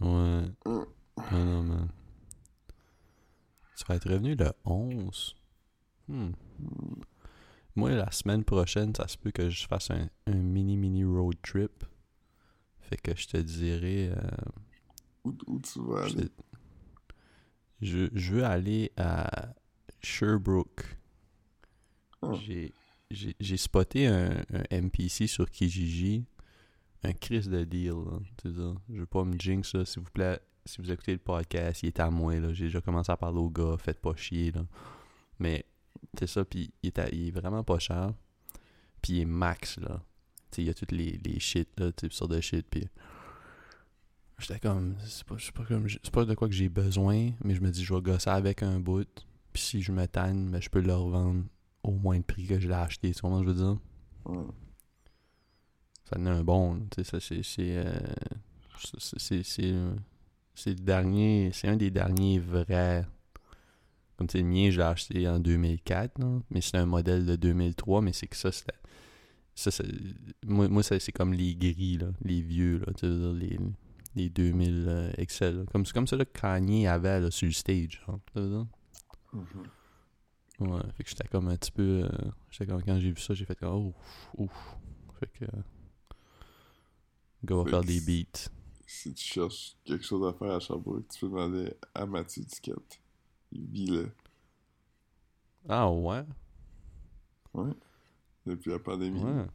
Ouais. 0.00 0.48
Mm. 0.66 0.84
Non, 1.30 1.44
non, 1.44 1.62
man. 1.62 1.88
Tu 3.76 3.84
vas 3.86 3.94
être 3.94 4.10
revenu 4.10 4.34
le 4.34 4.50
11. 4.64 5.36
Hmm. 6.08 6.32
Moi, 7.76 7.90
la 7.90 8.10
semaine 8.12 8.44
prochaine, 8.44 8.94
ça 8.94 9.08
se 9.08 9.16
peut 9.18 9.30
que 9.32 9.50
je 9.50 9.66
fasse 9.66 9.90
un, 9.90 10.08
mini-mini 10.32 11.04
road 11.04 11.34
trip. 11.42 11.84
Fait 12.80 12.96
que 12.96 13.16
je 13.16 13.26
te 13.26 13.36
dirais. 13.36 14.10
Euh, 14.16 14.30
Où, 15.24 15.34
où 15.46 15.60
tu 15.60 15.80
vas 15.80 16.04
aller? 16.04 16.28
Je, 17.82 18.08
je 18.14 18.32
veux 18.34 18.44
aller 18.44 18.92
à 18.96 19.54
Sherbrooke. 20.00 20.84
Ah. 22.22 22.32
J'ai- 22.40 22.72
spoté 23.56 24.06
un, 24.06 24.30
un 24.52 24.62
NPC 24.70 25.26
sur 25.26 25.50
Kijiji. 25.50 26.24
Un 27.02 27.12
Chris 27.12 27.48
de 27.48 27.64
deal, 27.64 27.90
là. 27.92 28.18
Tu 28.38 28.48
sais 28.50 28.56
ça. 28.56 28.74
Je 28.88 29.00
veux 29.00 29.06
pas 29.06 29.24
me 29.24 29.36
jinx. 29.38 29.76
S'il 29.84 30.02
vous 30.02 30.10
plaît, 30.10 30.40
si 30.64 30.80
vous 30.80 30.90
écoutez 30.90 31.12
le 31.12 31.18
podcast, 31.18 31.82
il 31.82 31.88
est 31.88 32.00
à 32.00 32.08
moi. 32.10 32.34
J'ai 32.52 32.66
déjà 32.66 32.80
commencé 32.80 33.12
à 33.12 33.16
parler 33.16 33.38
au 33.38 33.50
gars. 33.50 33.76
Faites 33.78 34.00
pas 34.00 34.14
chier, 34.16 34.52
là. 34.52 34.64
Mais, 35.38 35.66
c'est 36.18 36.26
ça, 36.26 36.44
puis 36.44 36.72
il 36.82 36.88
est, 36.88 36.98
à- 36.98 37.08
il 37.10 37.28
est 37.28 37.30
vraiment 37.30 37.62
pas 37.64 37.78
cher. 37.78 38.12
Puis 39.02 39.14
il 39.14 39.20
est 39.20 39.24
max, 39.26 39.78
là. 39.78 40.02
Tu 40.50 40.56
sais, 40.56 40.62
il 40.62 40.66
y 40.66 40.70
a 40.70 40.74
toutes 40.74 40.92
les, 40.92 41.20
les 41.24 41.38
shit, 41.40 41.68
là, 41.78 41.92
toutes 41.92 42.12
sortes 42.12 42.30
de 42.32 42.40
shit, 42.40 42.66
puis... 42.68 42.86
J'étais 44.38 44.58
comme... 44.58 44.96
C'est 45.06 45.24
pas, 45.24 45.36
pas 45.54 45.64
comme... 45.64 45.86
Pas 46.12 46.24
de 46.24 46.34
quoi 46.34 46.48
que 46.48 46.54
j'ai 46.54 46.68
besoin, 46.68 47.30
mais 47.44 47.54
je 47.54 47.60
me 47.60 47.70
dis, 47.70 47.84
je 47.84 47.94
vais 47.94 48.00
gosser 48.00 48.30
avec 48.30 48.62
un 48.62 48.80
bout. 48.80 49.06
Puis 49.52 49.62
si 49.62 49.82
je 49.82 49.92
me 49.92 50.06
tanne, 50.06 50.50
ben, 50.50 50.60
je 50.60 50.68
peux 50.68 50.80
le 50.80 50.92
revendre 50.94 51.44
au 51.84 51.92
moins 51.92 52.18
de 52.18 52.24
prix 52.24 52.44
que 52.46 52.58
je 52.58 52.66
l'ai 52.66 52.74
acheté. 52.74 53.12
Tu 53.14 53.20
comprends 53.20 53.38
ce 53.40 53.44
que 53.44 53.50
je 53.52 53.54
veux 53.56 53.64
dire? 53.64 53.78
Ça 56.10 56.16
donne 56.16 56.26
un 56.28 56.42
bon. 56.42 56.80
Tu 56.90 57.04
sais, 57.04 57.10
ça, 57.10 57.20
c'est. 57.20 57.42
C'est. 57.42 57.76
euh, 57.78 57.92
c'est- 59.18 59.42
c'est- 59.44 59.72
c'est 60.54 60.70
le 60.70 60.74
dernier. 60.76 61.50
C'est 61.52 61.68
un 61.68 61.76
des 61.76 61.90
derniers 61.90 62.38
vrais. 62.40 63.06
Comme 64.16 64.26
tu 64.28 64.38
sais, 64.38 64.42
le 64.42 64.48
mien, 64.48 64.70
je 64.70 64.78
l'ai 64.78 64.84
acheté 64.84 65.28
en 65.28 65.38
2004, 65.40 66.18
là, 66.18 66.40
mais 66.50 66.60
c'est 66.60 66.76
un 66.76 66.86
modèle 66.86 67.26
de 67.26 67.36
2003, 67.36 68.00
mais 68.02 68.12
c'est 68.12 68.26
que 68.28 68.36
ça, 68.36 68.52
c'est. 68.52 68.66
Ça, 69.56 69.70
moi, 70.46 70.82
c'est 70.82 71.12
comme 71.12 71.32
les 71.32 71.54
gris, 71.54 71.96
là, 71.98 72.08
les 72.22 72.40
vieux, 72.42 72.78
là, 72.78 72.92
tu 72.94 73.06
veux 73.06 73.18
dire, 73.18 73.32
les, 73.34 73.58
les 74.16 74.28
2000 74.28 74.84
euh, 74.88 75.12
Excel. 75.16 75.58
là. 75.58 75.64
Comme, 75.70 75.86
c'est 75.86 75.92
comme 75.92 76.06
ça 76.08 76.16
là, 76.16 76.24
Kanye 76.24 76.88
avait 76.88 77.20
là, 77.20 77.30
sur 77.30 77.46
le 77.46 77.52
stage. 77.52 78.00
tu 78.06 78.40
veux 78.40 78.48
dire. 78.48 78.66
Mhm. 79.32 80.68
Ouais, 80.70 80.80
fait 80.96 81.02
que 81.04 81.10
j'étais 81.10 81.28
comme 81.28 81.48
un 81.48 81.56
petit 81.56 81.70
peu. 81.72 82.02
euh, 82.04 82.08
j'étais 82.50 82.66
comme, 82.66 82.82
quand 82.82 82.98
j'ai 82.98 83.10
vu 83.12 83.20
ça, 83.20 83.34
j'ai 83.34 83.44
fait 83.44 83.56
comme, 83.56 83.86
ouf, 83.88 83.94
ouf. 84.38 84.76
Fait 85.20 85.26
que. 85.38 85.44
euh, 85.44 85.60
Go 87.44 87.62
va 87.62 87.70
faire 87.70 87.84
des 87.84 88.00
beats. 88.00 88.48
Si 88.86 89.12
tu 89.14 89.24
cherches 89.24 89.76
quelque 89.84 90.04
chose 90.04 90.26
à 90.26 90.32
faire 90.36 90.52
à 90.54 90.60
Sherbrooke, 90.60 91.06
tu 91.08 91.20
peux 91.20 91.28
demander 91.28 91.72
à 91.94 92.06
Mathieu 92.06 92.42
Duquette. 92.44 93.00
Il 93.54 93.66
vit 93.66 93.86
là. 93.86 94.02
Ah 95.68 95.90
ouais? 95.90 96.24
Ouais. 97.54 97.70
Depuis 98.46 98.70
la 98.70 98.78
pandémie. 98.78 99.22
Ouais. 99.22 99.46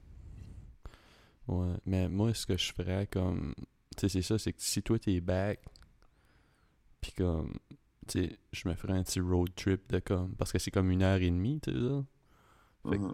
Ouais, 1.48 1.76
mais 1.86 2.08
moi, 2.10 2.34
ce 2.34 2.46
que 2.46 2.58
je 2.58 2.72
ferais 2.74 3.08
comme. 3.08 3.54
Tu 3.98 4.02
sais, 4.02 4.10
c'est 4.10 4.22
ça, 4.22 4.38
c'est 4.40 4.54
que 4.54 4.62
si 4.62 4.82
toi 4.82 4.98
t'es 5.00 5.20
back, 5.20 5.60
pis 7.02 7.12
comme. 7.14 7.54
Tu 8.08 8.24
sais, 8.26 8.40
je 8.52 8.68
me 8.70 8.74
ferais 8.76 8.94
un 8.94 9.04
petit 9.04 9.20
road 9.20 9.50
trip 9.56 9.90
de 9.92 10.00
comme. 10.00 10.34
Parce 10.36 10.52
que 10.52 10.60
c'est 10.60 10.72
comme 10.72 10.90
une 10.92 11.04
heure 11.04 11.20
et 11.22 11.30
demie, 11.30 11.60
tu 11.60 11.72
sais, 11.72 11.78
ça. 11.80 12.04
Fait 12.90 12.98
que- 12.98 13.04
Mhm. 13.04 13.14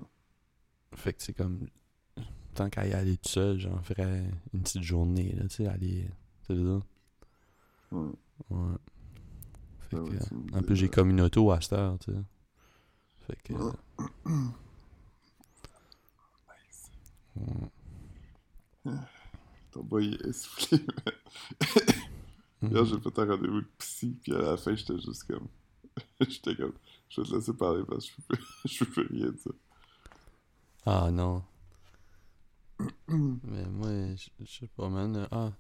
Fait 0.96 1.14
que 1.14 1.24
c'est 1.24 1.34
comme. 1.34 1.68
Tant 2.54 2.70
qu'à 2.70 2.88
y 2.88 2.94
aller 2.94 3.18
tout 3.18 3.28
seul, 3.30 3.60
j'en 3.60 3.82
ferais 3.84 4.24
une 4.54 4.62
petite 4.62 4.84
journée, 4.84 5.34
là, 5.34 5.44
tu 5.48 5.56
sais, 5.56 5.68
aller. 5.68 6.10
Tu 6.48 6.56
sais, 6.56 6.64
ça. 6.64 6.80
Ouais. 7.92 8.12
Ouais. 8.50 8.76
Fait 9.90 9.98
Ah 9.98 10.04
que. 10.52 10.58
En 10.58 10.62
plus, 10.64 10.76
j'ai 10.76 10.90
comme 10.90 11.10
une 11.12 11.22
auto 11.22 11.52
à 11.52 11.62
cette 11.62 11.74
heure, 11.74 11.98
tu 12.00 12.12
sais. 12.12 12.20
Fait 13.28 13.38
que. 13.44 13.54
Ouais. 13.54 13.72
ouais. 18.86 18.94
Ton 19.72 19.84
boy 19.84 20.14
est 20.14 20.26
essoufflé. 20.28 20.80
Mhm. 22.62 22.74
Là, 22.74 22.84
j'ai 22.86 23.00
fait 23.00 23.20
un 23.20 23.26
rendez-vous 23.26 23.62
de 23.62 23.68
psy, 23.78 24.18
puis 24.24 24.34
à 24.34 24.38
la 24.42 24.58
fin, 24.58 24.74
j'étais 24.74 24.98
juste 24.98 25.26
comme. 25.26 25.48
j'étais 26.22 26.56
comme. 26.56 26.72
Je 27.10 27.22
vais 27.22 27.28
te 27.28 27.36
laisser 27.36 27.54
parler 27.54 27.84
parce 27.86 28.10
que 28.10 28.22
je 28.66 28.86
peux, 28.86 28.92
peux 29.08 29.08
rien 29.14 29.30
dire. 29.30 29.52
Ah 30.86 31.12
non. 31.12 31.44
Mais 33.10 33.66
moi, 33.66 33.90
je 34.16 34.30
je 34.40 34.52
sais 34.60 34.68
pas, 34.76 34.88
man. 34.90 35.16
euh, 35.18 35.28
Ah, 35.32 35.52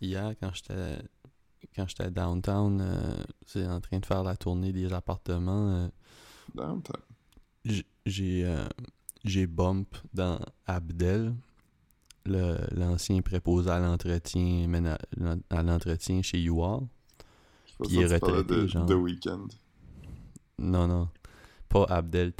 hier, 0.00 0.34
quand 0.40 0.54
j'étais 0.54 0.98
quand 1.76 1.86
j'étais 1.86 2.10
downtown, 2.10 2.80
euh, 2.80 3.14
c'est 3.46 3.66
en 3.66 3.80
train 3.80 3.98
de 3.98 4.06
faire 4.06 4.22
la 4.22 4.34
tournée 4.34 4.72
des 4.72 4.92
appartements, 4.92 5.68
euh, 5.68 5.88
Downtown. 6.54 7.02
j'ai 8.06 8.44
euh, 8.44 8.66
j'ai 9.24 9.46
bump 9.46 9.94
dans 10.14 10.40
Abdel, 10.66 11.34
l'ancien 12.24 13.20
préposé 13.20 13.70
à 13.70 13.78
l'entretien 13.78 14.66
à 15.50 15.62
l'entretien 15.62 16.22
chez 16.22 16.42
UR. 16.42 16.82
Puis 17.80 17.96
il 17.96 18.00
est 18.00 18.06
retraité, 18.06 18.54
de 18.54 18.66
genre. 18.66 18.86
The 18.86 18.92
Weeknd. 18.92 19.48
Non, 20.58 20.86
non. 20.88 21.08
Pas 21.68 21.84
Abdel. 21.90 22.32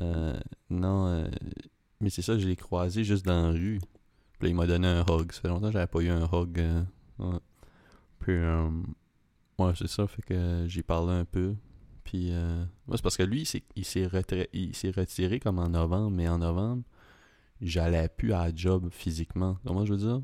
Euh, 0.00 0.40
non, 0.70 1.30
mais 2.00 2.10
c'est 2.10 2.22
ça, 2.22 2.36
je 2.36 2.48
l'ai 2.48 2.56
croisé 2.56 3.04
juste 3.04 3.24
dans 3.24 3.46
la 3.46 3.52
rue. 3.52 3.78
Puis 4.38 4.48
là, 4.48 4.48
il 4.48 4.54
m'a 4.56 4.66
donné 4.66 4.88
un 4.88 5.02
hug. 5.02 5.30
Ça 5.30 5.42
fait 5.42 5.48
longtemps 5.48 5.68
que 5.68 5.74
j'avais 5.74 5.86
pas 5.86 6.00
eu 6.00 6.08
un 6.08 6.24
hug. 6.24 6.58
ouais. 7.18 7.38
Puis, 8.22 8.32
euh, 8.32 8.70
ouais, 9.58 9.72
c'est 9.76 9.88
ça, 9.88 10.06
fait 10.06 10.22
que 10.22 10.64
j'ai 10.68 10.82
parlé 10.82 11.12
un 11.12 11.24
peu. 11.24 11.54
Puis, 12.04 12.32
euh, 12.32 12.64
c'est 12.92 13.02
parce 13.02 13.16
que 13.16 13.22
lui, 13.24 13.42
il 13.76 13.84
s'est- 13.84 14.06
retiré 14.90 15.40
comme 15.40 15.58
en 15.58 15.68
novembre, 15.68 16.10
mais 16.10 16.28
en 16.28 16.38
novembre, 16.38 16.84
j'allais 17.60 18.08
plus 18.08 18.32
à 18.32 18.46
la 18.46 18.54
job 18.54 18.88
physiquement. 18.90 19.58
Comment 19.66 19.84
je 19.84 19.94
veux 19.94 19.98
dire? 19.98 20.22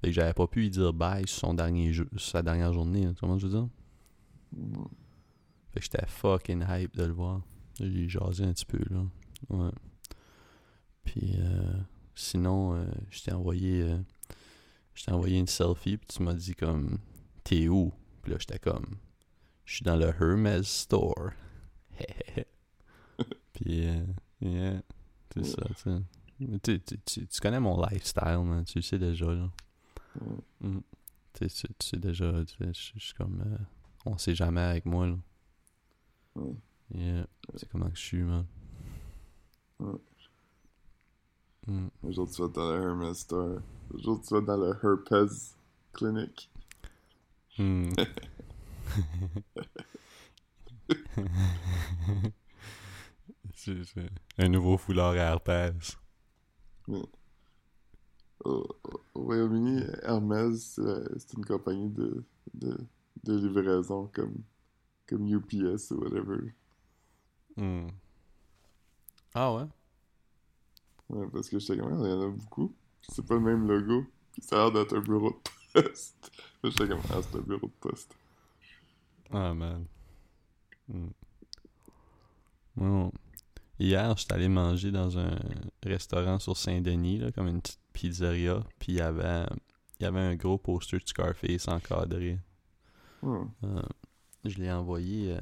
Fait 0.00 0.08
que 0.08 0.12
j'avais 0.12 0.32
pas 0.34 0.46
pu 0.46 0.60
lui 0.60 0.70
dire 0.70 0.92
bye 0.92 1.26
sur 1.26 1.40
son 1.48 1.54
dernier 1.54 1.92
jeu, 1.92 2.08
sa 2.16 2.42
dernière 2.42 2.72
journée. 2.72 3.08
Comment 3.18 3.38
je 3.38 3.46
veux 3.46 3.52
dire? 3.52 3.68
Fait 5.72 5.80
que 5.80 5.84
j'étais 5.84 6.06
fucking 6.06 6.64
hype 6.68 6.96
de 6.96 7.04
le 7.04 7.12
voir. 7.12 7.42
J'ai 7.80 8.08
jasé 8.08 8.44
un 8.44 8.52
petit 8.52 8.64
peu, 8.66 8.80
là. 8.90 9.04
Ouais. 9.50 9.70
Puis, 11.04 11.34
euh, 11.38 11.80
sinon, 12.14 12.74
euh, 12.74 12.86
je 13.10 13.22
t'ai 13.22 13.32
envoyé... 13.32 13.96
je 14.96 15.04
t'ai 15.04 15.12
envoyé 15.12 15.38
une 15.38 15.46
selfie, 15.46 15.98
puis 15.98 16.06
tu 16.08 16.22
m'as 16.22 16.34
dit 16.34 16.54
comme... 16.54 16.98
T'es 17.44 17.68
où? 17.68 17.92
Puis 18.22 18.32
là, 18.32 18.38
j'étais 18.40 18.58
comme... 18.58 18.96
Je 19.64 19.76
suis 19.76 19.84
dans 19.84 19.96
le 19.96 20.06
Hermes 20.06 20.62
Store. 20.62 21.32
puis, 23.52 23.86
euh, 23.88 24.04
yeah, 24.40 24.82
c'est 25.32 25.44
ça, 25.44 25.62
tu 25.82 26.60
Tu, 26.62 26.80
tu, 26.80 26.98
tu, 27.04 27.26
tu 27.26 27.40
connais 27.40 27.60
mon 27.60 27.80
lifestyle, 27.84 28.40
man. 28.44 28.64
Tu 28.64 28.78
le 28.78 28.82
sais 28.82 28.98
déjà, 28.98 29.26
là. 29.26 29.50
Mm. 30.60 30.78
Tu, 31.34 31.48
sais, 31.48 31.68
tu, 31.78 31.86
sais 31.86 31.96
déjà, 31.98 32.32
tu 32.44 32.56
sais, 32.56 32.70
je 32.94 32.98
suis 32.98 33.14
comme... 33.14 33.42
euh, 33.46 33.58
on 34.06 34.16
sait 34.16 34.34
jamais 34.34 34.62
avec 34.62 34.86
moi, 34.86 35.06
là. 35.08 35.16
Ouais. 36.36 36.54
Yeah, 36.94 37.26
c'est 37.56 37.68
comment 37.68 37.90
que 37.90 37.96
je 37.96 38.02
suis, 38.02 38.22
man. 38.22 38.46
Mm. 41.66 41.88
Un 42.04 42.10
jour, 42.12 42.30
tu 42.30 42.42
vas 42.42 42.48
dans 42.48 42.70
le 42.76 42.82
Hermes 42.82 43.14
Store. 43.14 43.58
Un 43.94 43.98
jour, 44.02 44.20
tu 44.20 44.34
vas 44.34 44.40
dans 44.40 44.56
le 44.56 44.68
Herpes 44.82 45.30
Clinic. 45.92 46.50
Mm. 47.58 47.90
C'est- 53.54 53.84
c'est 53.84 54.08
un 54.38 54.48
nouveau 54.48 54.76
foulard 54.76 55.12
à 55.12 55.16
herpès. 55.16 55.96
Au, 56.88 57.08
au- 58.44 58.68
au 59.14 59.22
Royaume-Uni, 59.24 59.82
Hermès, 60.02 60.74
c'est 60.74 61.18
c'est 61.18 61.32
une 61.36 61.44
compagnie 61.44 61.88
de, 61.88 62.22
de, 62.54 62.76
de 63.24 63.36
livraison 63.36 64.08
comme, 64.14 64.34
comme 65.08 65.26
UPS 65.26 65.90
ou 65.90 66.00
whatever. 66.02 66.52
Mm. 67.56 67.88
Ah 69.34 69.54
ouais? 69.54 69.64
Ouais, 71.08 71.26
parce 71.32 71.48
que 71.48 71.58
j'étais 71.58 71.78
comme, 71.78 71.92
Ah, 71.92 72.04
il 72.04 72.10
y 72.10 72.12
en 72.12 72.22
a 72.22 72.28
beaucoup. 72.28 72.74
C'est 73.08 73.24
pas 73.24 73.34
le 73.34 73.40
même 73.40 73.68
logo. 73.68 74.06
Puis 74.32 74.42
ça 74.42 74.56
a 74.56 74.58
l'air 74.64 74.72
d'être 74.72 74.96
un 74.96 75.00
bureau 75.00 75.30
de 75.30 75.80
poste. 75.80 76.30
J'étais 76.64 76.88
comme, 76.88 77.00
ah, 77.10 77.20
c'est 77.22 77.38
un 77.38 77.42
bureau 77.42 77.68
de 77.68 77.72
poste. 77.80 78.14
Ah 79.30 79.54
man. 79.54 79.86
Mm. 80.88 81.08
Bon. 82.76 83.12
Hier, 83.78 84.16
j'étais 84.16 84.34
allé 84.34 84.48
manger 84.48 84.90
dans 84.90 85.18
un 85.18 85.38
restaurant 85.84 86.38
sur 86.38 86.56
Saint-Denis, 86.56 87.18
là, 87.18 87.32
comme 87.32 87.48
une 87.48 87.60
petite 87.60 87.80
pizzeria. 87.92 88.64
Puis 88.78 88.92
il 88.92 88.98
y 88.98 89.00
avait, 89.00 89.46
il 90.00 90.04
y 90.04 90.06
avait 90.06 90.20
un 90.20 90.34
gros 90.34 90.58
poster 90.58 90.98
de 90.98 91.06
Scarface 91.06 91.68
encadré. 91.68 92.38
Hmm. 93.22 93.44
Euh, 93.64 93.82
je 94.44 94.58
l'ai 94.58 94.70
envoyé 94.70 95.32
euh, 95.32 95.40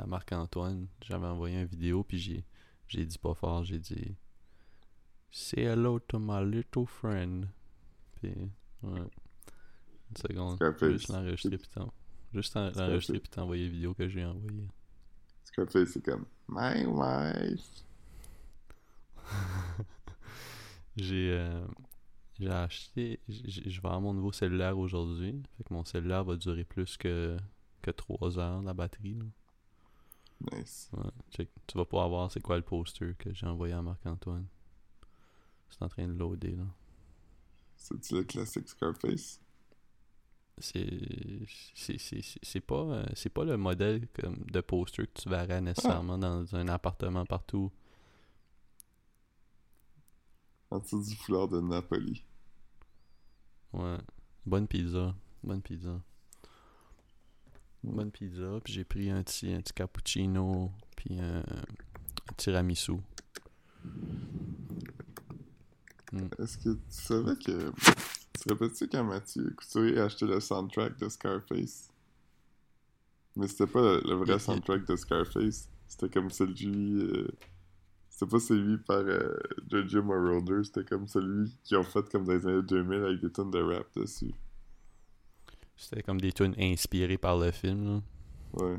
à 0.00 0.06
Marc-Antoine. 0.06 0.86
J'avais 1.00 1.26
envoyé 1.26 1.60
une 1.60 1.66
vidéo, 1.66 2.04
puis 2.04 2.18
j'ai, 2.18 2.44
j'ai 2.86 3.04
dit 3.04 3.18
pas 3.18 3.34
fort, 3.34 3.64
j'ai 3.64 3.78
dit 3.78 4.16
Say 5.32 5.62
hello 5.64 5.98
to 5.98 6.18
my 6.18 6.42
little 6.44 6.86
friend. 6.86 7.48
Puis, 8.20 8.34
ouais. 8.82 9.00
Une 10.10 10.16
seconde. 10.16 10.56
Scarface. 10.56 10.90
Juste 10.92 11.08
l'enregistrer, 11.08 11.58
puis 11.58 11.68
t'en- 11.74 11.92
Juste 12.34 12.56
en- 12.56 12.70
l'enregistrer, 12.76 13.18
puis 13.18 13.30
t'envoyer 13.30 13.64
la 13.64 13.70
vidéo 13.72 13.94
que 13.94 14.08
j'ai 14.08 14.24
envoyée. 14.24 14.68
Scarface, 15.44 15.88
c'est 15.90 16.04
comme, 16.04 16.26
my 16.48 16.84
wife. 16.86 17.84
J'ai, 20.96 21.32
euh, 21.32 21.64
j'ai 22.38 22.50
acheté. 22.50 23.20
j- 23.28 23.62
Je 23.70 23.80
vais 23.80 23.86
avoir 23.88 24.00
mon 24.02 24.12
nouveau 24.12 24.32
cellulaire 24.32 24.76
aujourd'hui. 24.78 25.40
Fait 25.56 25.64
que 25.64 25.72
mon 25.72 25.84
cellulaire 25.86 26.22
va 26.24 26.36
durer 26.36 26.64
plus 26.64 26.98
que, 26.98 27.36
que 27.80 27.90
3 27.90 28.38
heures, 28.38 28.60
la 28.62 28.74
batterie. 28.74 29.14
là. 29.14 29.24
Nice. 30.58 30.90
Ouais. 30.92 31.46
Tu 31.66 31.78
vas 31.78 31.84
pouvoir 31.86 32.08
voir 32.10 32.30
c'est 32.30 32.40
quoi 32.42 32.56
le 32.56 32.62
poster 32.62 33.14
que 33.18 33.32
j'ai 33.32 33.46
envoyé 33.46 33.72
à 33.72 33.80
Marc-Antoine. 33.80 34.44
C'est 35.72 35.82
en 35.82 35.88
train 35.88 36.06
de 36.06 36.12
loader 36.12 36.56
là. 36.56 36.66
C'est-tu 37.76 38.14
le 38.14 38.24
classique 38.24 38.68
Scarface? 38.68 39.40
C'est 40.58 40.76
pas 42.66 42.74
euh, 42.74 43.06
c'est 43.14 43.30
pas 43.30 43.44
le 43.44 43.56
modèle 43.56 44.06
comme 44.08 44.36
de 44.44 44.60
poster 44.60 45.06
que 45.06 45.22
tu 45.22 45.28
verrais 45.28 45.60
nécessairement 45.60 46.18
dans 46.18 46.54
un 46.54 46.68
appartement 46.68 47.24
partout. 47.24 47.72
En 50.70 50.78
dessous 50.78 51.02
du 51.02 51.16
foulard 51.16 51.48
de 51.48 51.60
Napoli. 51.60 52.22
Ouais. 53.72 53.98
Bonne 54.46 54.68
pizza. 54.68 55.14
Bonne 55.42 55.62
pizza. 55.62 56.00
Bonne 57.82 58.10
pizza. 58.10 58.60
Puis 58.62 58.74
j'ai 58.74 58.84
pris 58.84 59.10
un 59.10 59.22
petit, 59.22 59.52
un 59.52 59.60
petit 59.60 59.72
cappuccino. 59.72 60.70
Puis 60.96 61.18
un, 61.18 61.40
un 61.40 62.34
tiramisu. 62.36 62.98
Est-ce 66.38 66.58
que 66.58 66.70
tu 66.70 66.78
savais 66.88 67.36
que. 67.36 67.70
Tu 68.40 68.48
rappelles-tu 68.48 68.88
quand 68.88 69.04
Mathieu 69.04 69.50
Couturier 69.56 69.98
a 70.00 70.04
acheté 70.04 70.26
le 70.26 70.40
soundtrack 70.40 70.98
de 70.98 71.08
Scarface? 71.08 71.88
Mais 73.36 73.46
c'était 73.48 73.66
pas 73.66 73.80
le, 73.80 74.02
le 74.04 74.14
vrai 74.16 74.38
soundtrack 74.38 74.86
de 74.86 74.96
Scarface. 74.96 75.68
C'était 75.86 76.08
comme 76.08 76.30
celui. 76.30 77.00
euh, 77.02 77.28
C'était 78.10 78.26
pas 78.30 78.40
celui 78.40 78.78
par 78.78 78.98
euh, 78.98 80.02
Moroder, 80.02 80.64
c'était 80.64 80.84
comme 80.84 81.06
celui 81.08 81.50
qu'ils 81.64 81.76
ont 81.78 81.82
fait 81.82 82.06
comme 82.10 82.24
dans 82.24 82.32
les 82.32 82.46
années 82.46 82.62
2000 82.62 83.02
avec 83.04 83.20
des 83.20 83.30
tonnes 83.30 83.50
de 83.50 83.62
rap 83.62 83.86
dessus. 83.96 84.34
C'était 85.76 86.02
comme 86.02 86.20
des 86.20 86.32
tunes 86.32 86.54
inspirées 86.58 87.18
par 87.18 87.38
le 87.38 87.50
film. 87.50 87.84
là. 87.86 88.02
Ouais. 88.54 88.76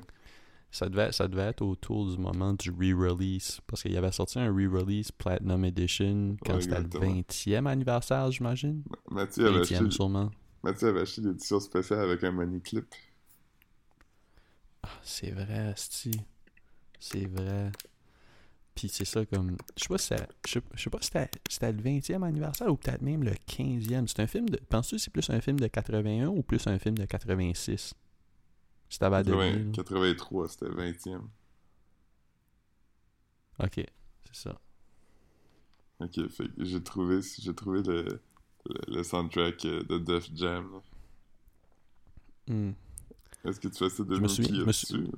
Ça 0.75 0.89
devait, 0.89 1.11
ça 1.11 1.27
devait 1.27 1.43
être 1.43 1.61
autour 1.61 2.09
du 2.09 2.17
moment 2.17 2.51
du 2.53 2.71
re-release. 2.71 3.61
Parce 3.67 3.83
qu'il 3.83 3.91
y 3.93 3.97
avait 3.97 4.11
sorti 4.11 4.39
un 4.39 4.51
re-release 4.51 5.11
Platinum 5.11 5.63
Edition 5.65 6.35
quand 6.43 6.55
Ouais, 6.55 6.61
c'était 6.61 6.79
le 6.79 6.85
exactement. 6.85 7.13
20e 7.21 7.65
anniversaire, 7.67 8.31
j'imagine. 8.31 8.83
Mathieu 9.11 9.45
avait, 9.49 9.59
acheté, 9.59 9.75
20e 9.75 9.91
sûrement. 9.91 10.31
Mathieu 10.63 10.87
avait 10.87 11.01
acheté 11.01 11.21
l'édition 11.21 11.59
spéciale 11.59 11.99
avec 11.99 12.23
un 12.23 12.31
money 12.31 12.59
clip. 12.59 12.87
Ah, 14.81 14.89
c'est 15.03 15.29
vrai, 15.31 15.73
Sti. 15.77 16.11
C'est 16.99 17.27
vrai. 17.27 17.71
Puis 18.73 18.89
c'est 18.89 19.05
ça 19.05 19.23
comme. 19.27 19.55
Je 19.77 19.83
sais 19.83 19.89
pas 19.89 19.97
si 19.99 20.07
c'était. 20.07 20.27
Je 20.47 20.51
sais- 20.81 20.89
pas 20.89 20.97
si 21.01 21.05
c'était 21.13 21.29
c'était 21.47 21.71
le 21.71 21.81
20e 21.83 22.23
anniversaire 22.23 22.67
ou 22.69 22.77
peut-être 22.77 23.03
même 23.03 23.23
le 23.23 23.33
15e. 23.47 24.07
C'est 24.07 24.21
un 24.21 24.27
film 24.27 24.49
de. 24.49 24.57
Penses-tu 24.69 24.95
que 24.95 25.01
c'est 25.03 25.11
plus 25.13 25.29
un 25.29 25.39
film 25.39 25.59
de 25.59 25.67
81 25.67 26.27
ou 26.29 26.41
plus 26.41 26.65
un 26.65 26.79
film 26.79 26.97
de 26.97 27.05
86 27.05 27.93
Si 28.93 28.99
t'avais 28.99 29.15
à 29.15 29.23
deviner, 29.23 29.71
80 29.71 30.05
là. 30.05 30.15
83, 30.17 30.47
c'était 30.49 30.65
20e. 30.67 31.21
Ok, 33.59 33.73
c'est 33.77 34.35
ça. 34.35 34.59
Ok, 35.99 36.29
fait 36.29 36.47
que 36.55 36.63
j'ai 36.63 36.83
trouvé, 36.83 37.19
j'ai 37.39 37.55
trouvé 37.55 37.81
le, 37.81 38.21
le, 38.69 38.95
le 38.95 39.03
soundtrack 39.03 39.65
euh, 39.65 39.83
de 39.83 39.97
Def 39.97 40.29
Jam. 40.35 40.79
Hmm. 42.47 42.73
Est-ce 43.45 43.59
que 43.59 43.67
tu 43.67 43.77
fais 43.79 43.89
ça 43.89 44.03
de 44.03 44.15
Je 44.15 44.21
me 44.21 44.27
souviens- 44.27 44.53
je 44.59 44.63
me 44.63 44.71
sou- 44.71 44.97
dessus? 44.97 45.11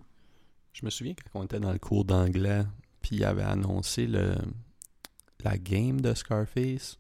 Je 0.72 0.86
me 0.86 0.90
souviens 0.90 1.14
quand 1.14 1.42
on 1.42 1.44
était 1.44 1.60
dans 1.60 1.74
le 1.74 1.80
cours 1.80 2.06
d'anglais, 2.06 2.64
puis 3.02 3.18
il 3.18 3.26
avait 3.26 3.44
annoncé 3.44 4.08
le 4.08 4.36
la 5.44 5.58
game 5.58 6.00
de 6.00 6.14
Scarface. 6.14 6.98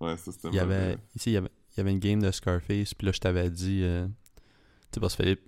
Ouais, 0.00 0.16
ça 0.16 0.32
c'était 0.32 0.48
Il 0.48 0.54
y 0.54 0.58
avait, 0.58 0.96
ici, 1.14 1.30
il 1.30 1.34
y 1.34 1.36
avait, 1.36 1.52
il 1.72 1.76
y 1.76 1.80
avait 1.82 1.92
une 1.92 1.98
game 2.00 2.22
de 2.22 2.30
Scarface, 2.30 2.94
puis 2.94 3.04
là, 3.06 3.12
je 3.12 3.20
t'avais 3.20 3.50
dit, 3.50 3.82
euh, 3.82 4.06
tu 4.06 4.94
sais, 4.94 5.00
parce 5.00 5.14
que 5.16 5.22
Philippe, 5.22 5.42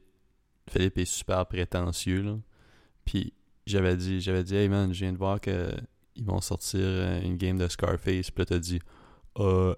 Philippe 0.71 0.99
est 0.99 1.05
super 1.05 1.47
prétentieux, 1.47 2.23
là. 2.23 2.37
Puis 3.05 3.33
j'avais 3.67 3.97
dit, 3.97 4.21
j'avais 4.21 4.45
dit, 4.45 4.57
hey 4.57 4.69
man, 4.69 4.93
je 4.93 5.01
viens 5.01 5.13
de 5.13 5.19
voir 5.19 5.41
que 5.41 5.71
ils 6.17 6.25
vont 6.25 6.41
sortir 6.41 6.81
euh, 6.83 7.21
une 7.23 7.37
game 7.37 7.59
de 7.59 7.67
Scarface, 7.69 8.31
puis 8.31 8.41
là, 8.43 8.47
t'as 8.47 8.59
dit, 8.59 8.79
euh, 9.39 9.75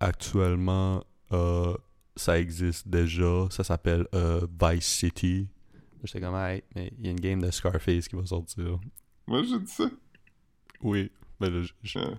actuellement, 0.00 1.04
euh, 1.32 1.74
ça 2.16 2.38
existe 2.38 2.86
déjà, 2.88 3.46
ça 3.50 3.64
s'appelle 3.64 4.06
euh, 4.14 4.46
Vice 4.60 4.86
City. 4.86 5.48
J'étais 6.04 6.20
comme, 6.20 6.34
hey, 6.36 6.62
mais 6.74 6.92
il 6.98 7.04
y 7.06 7.08
a 7.08 7.10
une 7.12 7.20
game 7.20 7.40
de 7.40 7.50
Scarface 7.50 8.08
qui 8.08 8.16
va 8.16 8.26
sortir. 8.26 8.78
Moi 9.26 9.42
j'ai 9.44 9.58
dit 9.60 9.70
ça. 9.70 9.84
Oui, 10.82 11.10
mais 11.40 11.48
là, 11.50 11.62
je- 11.82 11.98
Ouais. 11.98 12.16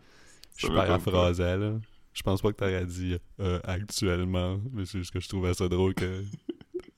je 0.57 0.67
paraphrasais, 0.67 1.57
là. 1.57 1.79
Je 2.13 2.21
pense 2.21 2.41
pas 2.41 2.51
que 2.51 2.57
t'aurais 2.57 2.85
dit 2.85 3.17
euh, 3.39 3.59
actuellement, 3.63 4.59
mais 4.71 4.85
c'est 4.85 4.99
juste 4.99 5.11
que 5.11 5.19
je 5.19 5.27
trouvais 5.27 5.53
ça 5.53 5.67
drôle 5.67 5.93
que. 5.95 6.23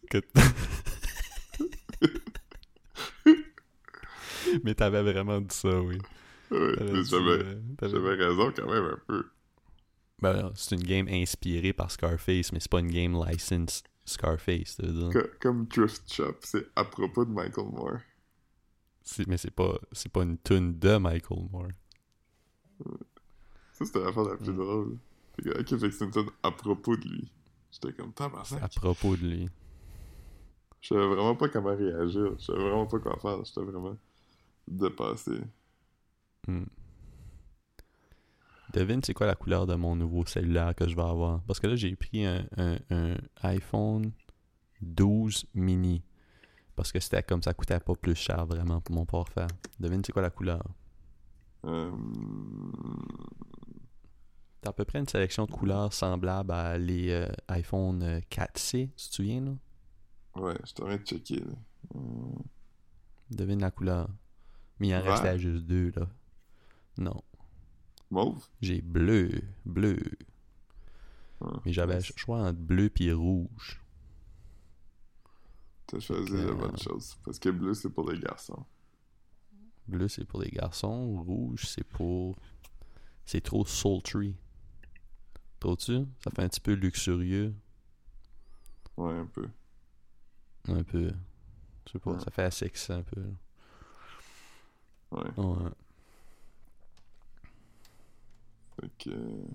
que... 0.10 0.17
mais 4.63 4.75
t'avais 4.75 5.01
vraiment 5.01 5.41
dit 5.41 5.55
ça, 5.55 5.79
oui. 5.81 5.97
Dit, 6.51 7.03
j'avais 7.09 7.43
euh, 7.43 8.15
raison 8.29 8.51
quand 8.55 8.67
même 8.71 8.85
un 8.85 8.99
peu. 9.07 9.25
Ben, 10.21 10.41
non, 10.43 10.51
c'est 10.55 10.75
une 10.75 10.83
game 10.83 11.07
inspirée 11.09 11.73
par 11.73 11.91
Scarface, 11.91 12.51
mais 12.51 12.59
c'est 12.59 12.71
pas 12.71 12.79
une 12.79 12.91
game 12.91 13.21
license 13.27 13.83
Scarface, 14.05 14.77
tu 14.77 14.85
veux 14.85 14.93
dire. 15.11 15.21
Co- 15.21 15.29
comme 15.41 15.67
Thrift 15.67 16.11
Shop, 16.13 16.35
c'est 16.41 16.67
à 16.75 16.85
propos 16.85 17.25
de 17.25 17.31
Michael 17.31 17.65
Moore. 17.71 17.99
Mais 19.27 19.37
c'est 19.37 19.51
pas, 19.51 19.77
pas 20.13 20.23
une 20.23 20.37
tune 20.39 20.79
de 20.79 20.97
Michael 20.97 21.47
Moore. 21.51 21.67
Ça 23.73 23.85
c'était 23.85 24.03
l'affaire 24.03 24.23
la 24.23 24.37
plus 24.37 24.51
Mm. 24.51 24.57
drôle. 24.57 24.97
Ok, 25.45 25.67
fait 25.67 25.77
que 25.77 25.91
c'est 25.91 26.05
une 26.05 26.11
tonne 26.11 26.29
à 26.43 26.51
propos 26.51 26.95
de 26.95 27.07
lui. 27.07 27.31
J'étais 27.71 27.93
comme 27.93 28.13
C'est 28.43 28.61
à 28.61 28.69
tabarnak. 28.69 28.73
propos 28.75 29.15
de 29.17 29.21
lui. 29.27 29.49
Je 30.81 30.89
savais 30.89 31.07
vraiment 31.07 31.35
pas 31.35 31.49
comment 31.49 31.75
réagir. 31.75 32.35
Je 32.39 32.45
savais 32.45 32.59
vraiment 32.59 32.85
pas 32.85 32.99
quoi 32.99 33.17
faire. 33.19 33.43
J'étais 33.43 33.61
vraiment 33.61 33.97
dépassé. 34.67 35.41
Hmm. 36.47 36.65
Devine, 38.73 39.01
c'est 39.04 39.13
quoi 39.13 39.28
la 39.28 39.36
couleur 39.36 39.67
de 39.67 39.75
mon 39.75 39.95
nouveau 39.95 40.25
cellulaire 40.25 40.75
que 40.75 40.88
je 40.88 40.95
vais 40.95 41.01
avoir? 41.01 41.41
Parce 41.43 41.60
que 41.60 41.67
là, 41.67 41.75
j'ai 41.75 41.95
pris 41.95 42.25
un, 42.25 42.45
un- 42.58 42.80
un 42.89 43.15
iPhone 43.43 44.12
12 44.82 45.45
mini. 45.54 46.04
Parce 46.75 46.91
que 46.91 46.99
c'était 46.99 47.23
comme 47.23 47.41
ça 47.41 47.54
coûtait 47.54 47.80
pas 47.80 47.95
plus 47.95 48.15
cher 48.15 48.45
vraiment 48.45 48.82
pour 48.82 48.93
mon 48.95 49.06
portefeuille. 49.06 49.47
Devine, 49.80 50.01
c'est 50.06 50.12
quoi 50.12 50.21
la 50.23 50.30
couleur? 50.30 50.63
Euh... 51.65 51.91
T'as 54.62 54.71
à 54.71 54.73
peu 54.73 54.84
près 54.84 54.99
une 54.99 55.08
sélection 55.08 55.45
de 55.45 55.51
couleurs 55.51 55.93
semblable 55.93 56.51
à 56.51 56.78
les 56.78 57.12
euh, 57.12 57.32
iPhone 57.47 58.01
euh, 58.04 58.19
4C, 58.30 58.89
tu 58.95 59.08
te 59.10 59.13
souviens, 59.13 59.41
là? 59.41 59.51
Ouais, 60.36 60.56
je 60.65 60.73
t'aurais 60.73 60.97
de 60.99 61.06
checker. 61.06 61.39
Là. 61.39 61.54
Euh, 61.95 61.99
Devine 63.32 63.62
la 63.62 63.71
couleur. 63.71 64.10
Mais 64.79 64.89
il 64.89 64.95
en 64.95 65.01
restait 65.01 65.39
juste 65.39 65.65
deux, 65.65 65.91
là. 65.95 66.07
Non. 66.97 67.21
Mauve? 68.11 68.45
J'ai 68.61 68.81
bleu, 68.81 69.29
bleu. 69.65 69.97
Ouais, 71.41 71.51
Mais 71.65 71.73
j'avais 71.73 71.95
le 71.97 72.03
choix 72.15 72.39
entre 72.41 72.59
bleu 72.59 72.91
et 72.99 73.11
rouge. 73.13 73.81
T'as 75.88 75.99
choisi 75.99 76.31
la 76.31 76.53
bonne 76.53 76.77
chose. 76.77 77.15
Parce 77.23 77.39
que 77.39 77.49
bleu, 77.49 77.73
c'est 77.73 77.89
pour 77.89 78.09
les 78.09 78.19
garçons. 78.19 78.65
Bleu, 79.88 80.07
c'est 80.07 80.25
pour 80.25 80.41
les 80.41 80.49
garçons. 80.49 81.21
Rouge, 81.23 81.65
c'est 81.67 81.83
pour. 81.83 82.35
C'est 83.25 83.41
trop 83.41 83.65
sultry. 83.65 84.35
Trouves-tu? 85.59 86.05
Ça 86.23 86.31
fait 86.31 86.43
un 86.43 86.49
petit 86.49 86.59
peu 86.59 86.73
luxurieux. 86.73 87.53
Ouais, 88.97 89.13
un 89.13 89.25
peu. 89.25 89.47
Un 90.67 90.83
peu. 90.83 91.11
Je 91.88 91.91
sais 91.93 91.99
pas, 91.99 92.11
Ouais. 92.13 92.19
ça 92.19 92.31
fait 92.31 92.51
sexy 92.51 92.91
un 92.91 93.03
peu. 93.03 93.21
Ouais. 95.11 95.31
Ouais. 95.37 95.69
Fait 98.79 98.89
que... 98.99 99.09
euh, 99.09 99.45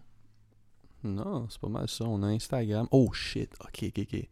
Non, 1.04 1.48
c'est 1.48 1.60
pas 1.60 1.68
mal 1.68 1.88
ça. 1.88 2.04
On 2.04 2.22
a 2.22 2.28
Instagram. 2.28 2.86
Oh 2.90 3.12
shit. 3.12 3.52
Ok, 3.60 3.84
ok, 3.88 3.98
ok. 4.12 4.28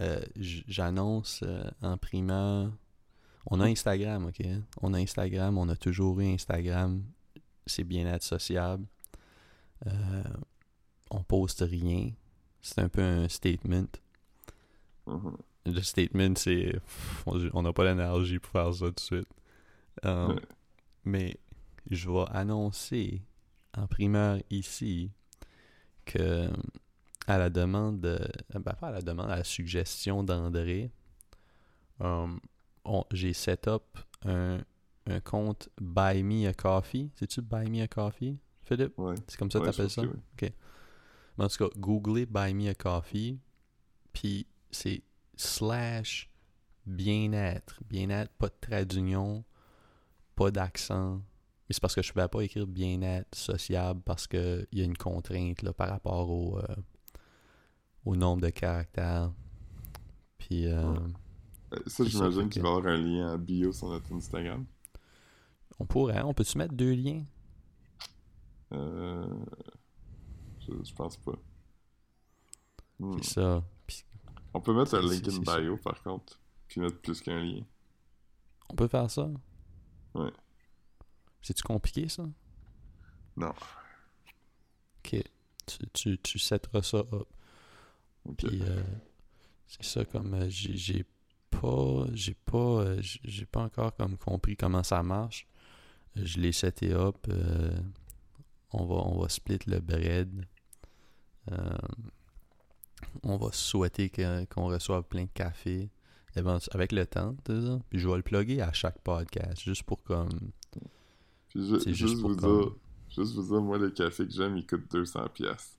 Euh, 0.00 0.20
J'annonce 0.36 1.42
euh, 1.44 1.70
en 1.82 1.96
primeur. 1.98 2.72
On 3.46 3.60
a 3.60 3.66
Instagram, 3.66 4.26
ok? 4.26 4.42
On 4.82 4.92
a 4.94 4.98
Instagram. 4.98 5.56
On 5.58 5.68
a 5.68 5.76
toujours 5.76 6.20
eu 6.20 6.26
Instagram. 6.32 7.02
C'est 7.66 7.84
bien-être 7.84 8.22
sociable. 8.22 8.86
Euh, 9.86 10.22
on 11.10 11.22
poste 11.22 11.64
rien. 11.66 12.10
C'est 12.62 12.80
un 12.80 12.88
peu 12.88 13.02
un 13.02 13.28
statement. 13.28 13.86
mhm. 15.06 15.36
Le 15.66 15.82
statement, 15.82 16.34
c'est. 16.36 16.74
On 17.26 17.62
n'a 17.62 17.72
pas 17.72 17.84
l'énergie 17.84 18.38
pour 18.38 18.50
faire 18.52 18.72
ça 18.74 18.86
tout 18.86 18.92
de 18.92 19.00
suite. 19.00 19.28
Euh, 20.04 20.28
Ouais. 20.34 20.40
Mais 21.04 21.36
je 21.90 22.10
vais 22.10 22.24
annoncer 22.30 23.22
en 23.76 23.86
primeur 23.86 24.38
ici 24.50 25.10
que, 26.04 26.50
à 27.26 27.38
la 27.38 27.50
demande, 27.50 28.00
de, 28.00 28.18
ben 28.52 28.72
pas 28.74 28.88
à 28.88 28.90
la 28.90 29.02
demande, 29.02 29.30
à 29.30 29.36
la 29.36 29.44
suggestion 29.44 30.22
d'André, 30.22 30.90
euh, 32.00 32.26
j'ai 33.12 33.32
set 33.32 33.68
up 33.68 33.98
un, 34.24 34.60
un 35.06 35.20
compte 35.20 35.68
Buy 35.80 36.22
Me 36.22 36.48
a 36.48 36.54
Coffee. 36.54 37.10
C'est-tu 37.14 37.40
Buy 37.42 37.70
Me 37.70 37.82
a 37.82 37.88
Coffee, 37.88 38.38
Philippe? 38.62 38.98
Ouais. 38.98 39.14
C'est 39.26 39.38
comme 39.38 39.50
ça 39.50 39.58
que 39.60 39.64
Ouais, 39.64 39.70
t'appelles 39.70 39.90
ça? 39.90 40.02
Mais 41.38 41.44
en 41.44 41.48
tout 41.48 41.68
cas, 41.68 41.70
googlez 41.78 42.26
Buy 42.26 42.52
Me 42.54 42.68
a 42.70 42.74
Coffee, 42.74 43.38
puis 44.12 44.46
c'est 44.70 45.02
slash 45.36 46.30
bien-être. 46.86 47.80
Bien-être, 47.88 48.32
pas 48.32 48.48
de 48.48 48.54
trait 48.60 48.84
d'union, 48.84 49.44
pas 50.40 50.50
d'accent. 50.50 51.16
Mais 51.68 51.74
c'est 51.74 51.80
parce 51.80 51.94
que 51.94 52.02
je 52.02 52.08
ne 52.08 52.12
pouvais 52.14 52.28
pas 52.28 52.40
écrire 52.42 52.66
bien-être 52.66 53.34
sociable 53.34 54.00
parce 54.04 54.26
qu'il 54.26 54.66
y 54.72 54.80
a 54.80 54.84
une 54.84 54.96
contrainte 54.96 55.60
là, 55.62 55.72
par 55.74 55.88
rapport 55.90 56.30
au, 56.30 56.58
euh, 56.58 56.76
au 58.06 58.16
nombre 58.16 58.40
de 58.42 58.48
caractères. 58.50 59.32
Puis. 60.38 60.66
Euh, 60.66 60.94
Euh, 61.72 61.78
Ça, 61.86 62.04
j'imagine 62.04 62.48
qu'il 62.48 62.62
va 62.62 62.68
y 62.68 62.72
avoir 62.72 62.86
un 62.94 62.96
lien 62.96 63.34
en 63.34 63.38
bio 63.38 63.70
sur 63.72 63.88
notre 63.90 64.12
Instagram. 64.12 64.64
On 65.78 65.84
pourrait, 65.86 66.22
on 66.22 66.34
peut-tu 66.34 66.58
mettre 66.58 66.74
deux 66.74 66.94
liens? 66.94 67.24
Euh... 68.72 69.44
Je, 70.60 70.72
je 70.82 70.94
pense 70.94 71.16
pas. 71.18 71.38
Hmm. 72.98 73.18
C'est 73.22 73.34
ça. 73.34 73.62
Puis 73.86 74.04
On 74.54 74.60
peut 74.60 74.74
mettre 74.74 74.94
un 74.96 75.00
link 75.02 75.26
in 75.28 75.38
bio, 75.60 75.76
par 75.76 76.02
contre, 76.02 76.40
puis 76.66 76.80
mettre 76.80 77.00
plus 77.00 77.20
qu'un 77.20 77.40
lien. 77.42 77.62
on 78.68 78.74
peut 78.74 78.88
faire 78.88 79.08
ça? 79.10 79.30
Ouais. 80.14 80.30
C'est-tu 81.42 81.62
compliqué, 81.62 82.08
ça? 82.08 82.24
Non. 83.36 83.52
Ok. 84.98 85.22
Tu, 85.66 85.78
tu, 85.92 86.18
tu 86.18 86.38
setteras 86.38 86.82
ça 86.82 86.98
up. 86.98 87.28
Puis 88.36 88.60
euh, 88.62 88.82
c'est 89.66 89.82
ça 89.84 90.04
comme 90.04 90.34
euh, 90.34 90.46
j'ai 90.50 91.06
pas 91.50 92.04
j'ai 92.12 92.34
pas 92.34 92.58
euh, 92.58 93.00
j'ai 93.02 93.46
pas 93.46 93.60
encore 93.62 93.94
comme 93.96 94.18
compris 94.18 94.56
comment 94.56 94.82
ça 94.82 95.02
marche. 95.02 95.46
Euh, 96.16 96.22
Je 96.24 96.38
l'ai 96.40 96.52
seté 96.52 96.92
up. 96.92 97.26
on 98.72 98.84
va 98.84 98.94
on 98.96 99.20
va 99.20 99.28
split 99.28 99.58
le 99.66 99.80
bread. 99.80 100.46
On 103.22 103.36
va 103.38 103.50
souhaiter 103.52 104.10
qu'on 104.10 104.66
reçoive 104.66 105.04
plein 105.04 105.24
de 105.24 105.30
café. 105.32 105.88
Avec 106.36 106.92
le 106.92 107.06
temps, 107.06 107.34
Puis 107.44 107.98
je 107.98 108.08
vais 108.08 108.16
le 108.16 108.22
plugger 108.22 108.62
à 108.62 108.72
chaque 108.72 108.98
podcast, 109.00 109.60
juste 109.62 109.82
pour 109.82 110.02
comme. 110.02 110.28
Puis 111.48 111.66
juste, 111.66 111.88
juste 111.92 112.20
pour 112.20 112.30
vous 112.30 112.36
comme- 112.36 112.60
dire, 112.62 112.72
juste 113.08 113.34
vous 113.34 113.42
dire, 113.42 113.60
moi, 113.60 113.78
le 113.78 113.90
café 113.90 114.24
que 114.26 114.32
j'aime, 114.32 114.56
il 114.56 114.66
coûte 114.66 114.90
200 114.92 115.26
pièces. 115.34 115.76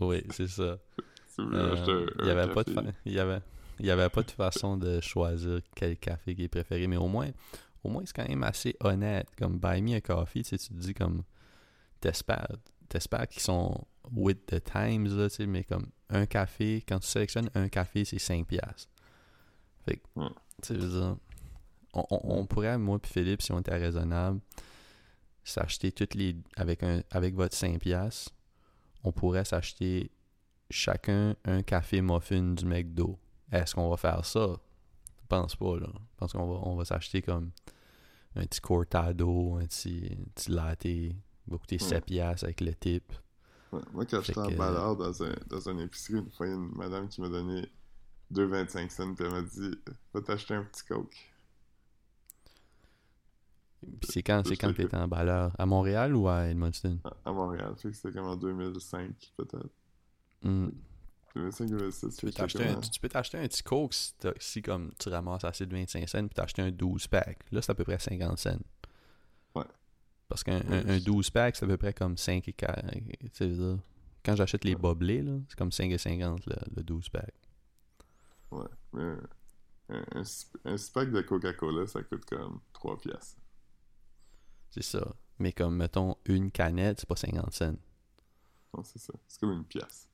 Oui, 0.00 0.22
c'est 0.30 0.48
ça. 0.48 0.78
Si 1.28 1.40
vous 1.42 1.46
voulez 1.46 1.58
Euh, 1.60 1.72
acheter 1.74 1.92
un, 1.92 2.06
il 2.18 2.26
y 2.26 2.30
un 2.30 2.36
avait 2.38 2.52
fa- 2.52 2.60
avait 3.22 3.40
il 3.78 3.86
y 3.86 3.90
avait 3.92 4.08
pas 4.08 4.22
de 4.24 4.30
façon 4.32 4.76
de 4.76 5.00
choisir 5.00 5.60
quel 5.76 5.96
café 5.96 6.34
qui 6.34 6.42
est 6.42 6.48
préféré 6.48 6.88
mais 6.88 6.96
au 6.96 7.06
moins 7.06 7.30
au 7.84 7.88
moins 7.88 8.02
c'est 8.04 8.16
quand 8.16 8.28
même 8.28 8.42
assez 8.42 8.74
honnête 8.80 9.28
comme 9.38 9.60
buy 9.60 9.80
me 9.80 9.94
a 9.94 10.00
coffee 10.00 10.42
tu 10.42 10.48
sais, 10.48 10.58
tu 10.58 10.74
te 10.74 10.78
dis 10.80 10.92
comme 10.92 11.22
t'espères 12.00 12.48
t'espères 12.88 13.28
qu'ils 13.28 13.42
sont 13.42 13.86
with 14.12 14.44
the 14.46 14.60
times 14.62 15.06
là 15.16 15.30
tu 15.30 15.36
sais 15.36 15.46
mais 15.46 15.62
comme 15.62 15.86
un 16.08 16.26
café 16.26 16.84
quand 16.86 16.98
tu 16.98 17.06
sélectionnes 17.06 17.48
un 17.54 17.68
café 17.68 18.04
c'est 18.04 18.18
5 18.18 18.44
piastres 18.44 18.89
fait 19.84 19.96
que 19.96 20.20
Ouais. 20.20 20.28
tu 20.62 20.74
sais 20.80 20.96
on, 21.92 22.04
on- 22.10 22.20
on 22.40 22.46
pourrait 22.46 22.78
moi 22.78 22.98
puis 22.98 23.12
Philippe 23.12 23.42
si 23.42 23.52
on 23.52 23.60
était 23.60 23.76
raisonnable 23.76 24.40
s'acheter 25.44 25.90
toutes 25.92 26.14
les 26.14 26.36
avec 26.56 26.82
un 26.82 27.02
avec 27.10 27.34
votre 27.34 27.56
5 27.56 27.78
piastres 27.80 28.32
on 29.02 29.12
pourrait 29.12 29.44
s'acheter 29.44 30.10
chacun 30.70 31.34
un 31.44 31.62
café 31.62 32.00
muffin 32.02 32.52
du 32.52 32.64
McDo. 32.66 33.18
Est-ce 33.50 33.74
qu'on 33.74 33.88
va 33.88 33.96
faire 33.96 34.24
ça? 34.24 34.46
Je 35.22 35.26
pense 35.26 35.56
pas, 35.56 35.76
là. 35.78 35.88
Je 35.94 36.16
pense 36.18 36.32
qu'on 36.32 36.46
va, 36.46 36.60
on 36.68 36.76
va 36.76 36.84
s'acheter 36.84 37.22
comme 37.22 37.50
un 38.36 38.42
petit 38.42 38.60
cortado, 38.60 39.56
un 39.56 39.64
petit, 39.66 40.16
un 40.20 40.24
petit 40.34 40.50
latte. 40.52 40.84
Il 40.84 41.16
va 41.48 41.56
coûter 41.56 41.76
Ouais. 41.80 41.88
7 41.88 42.04
piastres 42.04 42.44
avec 42.44 42.60
le 42.60 42.74
type. 42.74 43.12
Ouais, 43.72 43.80
Moi, 43.92 44.04
quand 44.04 44.20
j'étais 44.20 44.38
en 44.38 44.50
balade 44.52 44.98
dans, 44.98 45.22
un, 45.24 45.34
dans 45.48 45.68
une 45.70 45.80
épicerie, 45.80 46.18
une 46.18 46.30
fois, 46.30 46.46
il 46.46 46.50
y 46.50 46.52
a 46.52 46.56
une 46.56 46.70
madame 46.76 47.08
qui 47.08 47.20
m'a 47.22 47.28
donné 47.30 47.66
2,25 48.32 48.90
cents, 48.90 49.14
puis 49.14 49.24
elle 49.24 49.32
m'a 49.32 49.42
dit 49.42 49.70
Va 50.14 50.20
t'acheter 50.22 50.54
un 50.54 50.64
petit 50.64 50.84
coke. 50.84 51.16
Puis 53.82 54.10
c'est 54.12 54.22
quand, 54.22 54.42
c'est 54.46 54.56
quand 54.56 54.72
t'étais 54.74 54.96
en 54.96 55.08
balleur? 55.08 55.52
À 55.58 55.64
Montréal 55.64 56.14
ou 56.14 56.28
à 56.28 56.46
Edmundston? 56.48 56.98
À, 57.04 57.30
à 57.30 57.32
Montréal. 57.32 57.74
Fait 57.78 57.88
que 57.90 57.96
c'était 57.96 58.12
comme 58.12 58.26
en 58.26 58.36
2005, 58.36 59.10
peut-être. 59.38 59.70
Hmm. 60.42 60.68
2005, 61.34 61.66
2006. 61.70 62.16
Tu 62.16 62.26
peux 62.26 62.32
t'acheter 62.32 63.38
un, 63.38 63.46
petit 63.48 63.62
coke 63.62 63.94
si, 63.94 64.12
t'as- 64.18 64.34
si 64.38 64.60
comme 64.62 64.92
tu 64.98 65.08
ramasses 65.08 65.44
assez 65.44 65.64
de 65.64 65.74
25 65.74 66.06
cents 66.08 66.26
puis 66.26 66.34
t'acheter 66.34 66.62
un 66.62 66.70
12 66.70 67.06
pack. 67.06 67.38
Là, 67.52 67.62
c'est 67.62 67.72
à 67.72 67.74
peu 67.74 67.84
près 67.84 67.98
50 67.98 68.38
cents. 68.38 68.58
Ouais. 69.54 69.64
Parce 70.28 70.44
qu'un 70.44 70.60
Ouais, 70.60 70.84
un, 70.84 70.88
un 70.88 70.98
je- 70.98 71.04
12 71.04 71.30
pack, 71.30 71.56
c'est 71.56 71.64
à 71.64 71.68
peu 71.68 71.76
près 71.78 71.94
comme 71.94 72.16
5 72.18 72.46
et 72.48 72.52
4. 72.52 72.84
Tu 72.90 73.00
sais, 73.32 73.48
je 73.48 73.54
veux 73.54 73.74
dire, 73.74 73.82
Quand 74.22 74.36
j'achète 74.36 74.64
les 74.64 74.74
Ouais. 74.74 74.80
boblés, 74.80 75.24
c'est 75.48 75.56
comme 75.56 75.72
5 75.72 75.90
et 75.90 75.96
50 75.98 76.44
le, 76.46 76.56
le 76.76 76.82
12 76.82 77.08
pack. 77.08 77.32
Ouais. 78.50 78.66
Mais 78.92 79.02
un, 79.88 80.20
un, 80.20 80.22
un, 80.64 80.76
pack 80.94 81.10
de 81.10 81.20
Coca-Cola, 81.22 81.86
ça 81.86 82.02
coûte 82.02 82.24
comme 82.24 82.60
3 82.72 82.98
piastres. 82.98 83.40
C'est 84.70 84.82
ça. 84.82 85.14
Mais 85.38 85.52
comme, 85.52 85.76
mettons, 85.76 86.16
une 86.26 86.50
canette, 86.50 87.00
c'est 87.00 87.08
pas 87.08 87.16
50 87.16 87.52
cents. 87.52 87.76
Non, 88.74 88.82
c'est 88.84 88.98
ça. 88.98 89.12
C'est 89.26 89.40
comme 89.40 89.52
une 89.52 89.64
pièce. 89.64 90.08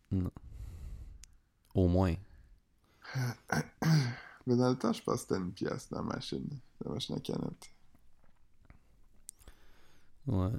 Au 1.75 1.89
moins. 1.89 2.15
Mais 4.47 4.57
dans 4.57 4.71
le 4.71 4.77
temps, 4.79 4.93
je 4.93 5.03
pense 5.03 5.17
que 5.17 5.21
c'était 5.23 5.37
une 5.37 5.53
pièce 5.53 5.89
dans 5.91 5.99
la 5.99 6.15
machine. 6.15 6.49
La 6.85 6.93
machine 6.93 7.17
à 7.17 7.21
canette. 7.21 7.71
Ouais. 10.27 10.53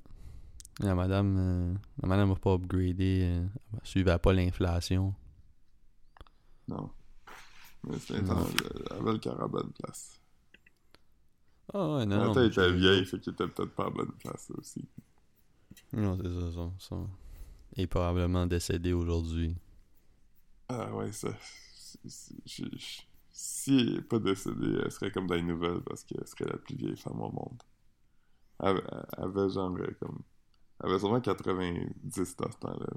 La 0.80 0.94
madame, 0.94 1.38
euh, 1.40 1.74
la 2.02 2.08
madame 2.08 2.30
va 2.30 2.36
pas 2.36 2.54
upgrader. 2.54 3.22
euh, 3.24 3.48
elle 3.74 3.80
suivait 3.84 4.18
pas 4.20 4.34
l'inflation. 4.34 5.16
Non. 6.68 6.92
Mais 7.84 7.98
Non. 8.22 8.32
intense. 8.32 8.50
Elle 8.90 8.98
avait 8.98 9.12
le 9.14 9.18
cœur 9.20 9.42
à 9.42 9.48
bonne 9.48 9.72
place. 9.72 10.20
Ah 11.74 11.96
ouais, 11.98 12.06
non. 12.06 12.34
Mais 12.34 12.46
il 12.46 12.48
était 12.52 12.72
vieille, 12.74 13.06
fait 13.06 13.20
qu'il 13.20 13.34
était 13.34 13.48
peut-être 13.48 13.74
pas 13.76 13.88
à 13.88 13.90
bonne 13.90 14.12
place 14.14 14.52
aussi. 14.58 14.86
Non, 15.94 16.18
c'est 16.18 16.30
ça, 16.30 16.52
ça, 16.52 16.72
ça. 16.90 16.96
Est 17.76 17.88
probablement 17.88 18.48
décédé 18.48 18.94
aujourd'hui. 18.94 19.56
Ah 20.70 20.94
ouais, 20.96 21.12
ça. 21.12 21.30
c'est- 22.06 22.36
c'est- 22.46 23.06
Si 23.30 23.78
elle 23.80 23.94
n'est 23.96 24.02
pas 24.02 24.18
décédée, 24.20 24.80
elle 24.84 24.92
serait 24.92 25.12
comme 25.12 25.28
dans 25.28 25.36
les 25.36 25.44
nouvelles 25.44 25.82
parce 25.82 26.04
qu'elle 26.04 26.26
serait 26.28 26.46
la 26.50 26.58
plus 26.58 26.76
vieille 26.76 26.98
femme 26.98 27.22
au 27.22 27.30
monde. 27.32 27.62
Elle, 28.60 28.82
elle 29.18 29.24
avait 29.26 29.50
genre 29.50 29.76
euh, 29.78 29.96
comme. 30.00 30.20
Elle 30.84 30.90
avait 30.90 31.00
sûrement 31.00 31.22
90 31.22 32.36
dans 32.38 32.52
ce 32.52 32.58
temps-là. 32.58 32.88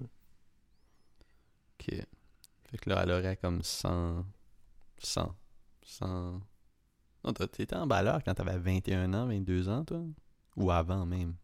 Ok. 1.78 1.94
Fait 2.70 2.78
que 2.78 2.88
là, 2.90 3.02
elle 3.02 3.10
aurait 3.10 3.36
comme 3.36 3.62
100. 3.62 4.24
100. 5.00 5.34
100. 5.82 6.40
Non, 7.24 7.32
t'étais 7.32 7.76
en 7.76 7.86
balleur 7.86 8.22
quand 8.24 8.34
t'avais 8.34 8.58
21 8.58 9.12
ans, 9.14 9.26
22 9.26 9.68
ans, 9.68 9.84
toi? 9.84 10.02
Ou 10.56 10.70
avant 10.70 11.04
même? 11.04 11.34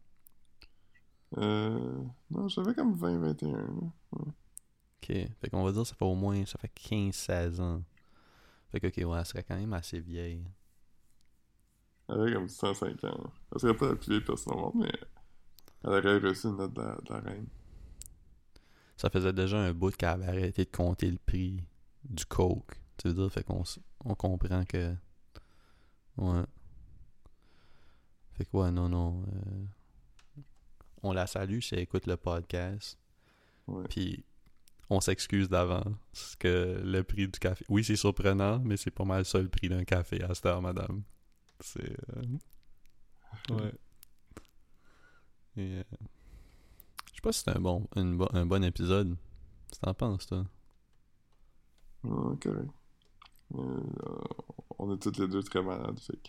Euh. 1.37 2.03
Non, 2.31 2.49
j'avais 2.49 2.75
comme 2.75 2.95
20-21. 2.95 3.53
là. 3.53 3.62
Ok. 4.12 4.27
Fait 5.09 5.51
qu'on 5.51 5.64
va 5.64 5.73
dire, 5.73 5.87
ça 5.87 5.95
fait 5.95 6.05
au 6.05 6.14
moins. 6.14 6.45
Ça 6.47 6.59
fait 6.59 6.73
15-16 6.75 7.61
ans. 7.61 7.83
Fait 8.71 8.81
que, 8.81 8.87
ok, 8.87 9.09
ouais, 9.09 9.19
elle 9.19 9.27
serait 9.27 9.42
quand 9.42 9.57
même 9.57 9.73
assez 9.73 10.01
vieille. 10.01 10.45
Elle 12.09 12.21
avait 12.21 12.33
comme 12.33 12.49
105 12.49 13.05
ans. 13.05 13.33
Elle 13.53 13.61
serait 13.61 13.77
pas 13.77 13.88
la 13.88 13.97
plus 13.97 14.09
vieille 14.09 14.25
personne 14.25 14.55
au 14.55 14.59
monde, 14.59 14.75
mais. 14.77 14.92
Elle 15.85 15.90
aurait 15.90 16.19
reçu 16.19 16.47
une 16.49 16.57
note 16.57 16.73
de 16.73 16.81
la, 16.81 16.97
de 16.97 17.12
la 17.12 17.21
reine. 17.21 17.47
Ça 18.97 19.11
faisait 19.11 19.33
déjà 19.33 19.59
un 19.59 19.73
bout 19.73 19.95
qu'elle 19.95 20.09
avait 20.09 20.27
arrêté 20.27 20.64
de 20.64 20.71
compter 20.71 21.11
le 21.11 21.19
prix 21.19 21.62
du 22.03 22.25
coke. 22.25 22.81
Tu 22.99 23.09
veux 23.09 23.15
dire, 23.15 23.31
fait 23.33 23.45
qu'on 23.45 23.63
on 24.05 24.15
comprend 24.15 24.65
que. 24.65 24.95
Ouais. 26.17 26.43
Fait 28.33 28.45
que 28.45 28.57
ouais, 28.57 28.71
non, 28.71 28.89
non. 28.89 29.23
euh, 29.23 29.65
On 31.03 31.13
la 31.13 31.27
salue 31.27 31.61
si 31.61 31.75
elle 31.75 31.81
écoute 31.81 32.07
le 32.07 32.17
podcast. 32.17 32.99
Puis 33.91 34.25
on 34.89 35.01
s'excuse 35.01 35.49
d'avance 35.49 36.37
que 36.39 36.81
le 36.85 37.03
prix 37.03 37.27
du 37.29 37.39
café. 37.39 37.65
Oui, 37.69 37.83
c'est 37.85 37.97
surprenant, 37.97 38.61
mais 38.61 38.77
c'est 38.77 38.91
pas 38.91 39.05
mal 39.05 39.25
ça 39.25 39.39
le 39.41 39.49
prix 39.49 39.69
d'un 39.69 39.85
café 39.85 40.23
à 40.23 40.35
cette 40.35 40.47
heure, 40.47 40.63
madame. 40.63 41.03
C'est. 41.61 41.97
euh, 42.17 42.23
Ouais. 43.51 43.73
Et, 45.57 45.77
euh, 45.79 45.83
Je 47.09 47.15
sais 47.15 47.21
pas 47.23 47.33
si 47.33 47.43
c'est 47.45 47.57
un 47.57 47.61
bon, 47.61 47.87
une 47.97 48.17
bo- 48.17 48.29
un 48.33 48.47
bon 48.47 48.63
épisode. 48.65 49.17
Que 49.73 49.79
t'en 49.81 49.95
penses, 49.95 50.27
toi? 50.27 50.45
Ouais, 52.05 52.37
correct. 52.39 52.71
Euh, 53.55 53.81
on 54.79 54.93
est 54.95 54.99
toutes 54.99 55.19
les 55.19 55.29
deux 55.29 55.43
très 55.43 55.63
malades, 55.63 55.99
fait 56.01 56.17
que. 56.17 56.29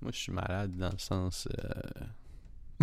Moi, 0.00 0.12
je 0.12 0.18
suis 0.18 0.32
malade 0.32 0.76
dans 0.76 0.90
le 0.90 0.98
sens. 0.98 1.48
euh, 1.58 2.82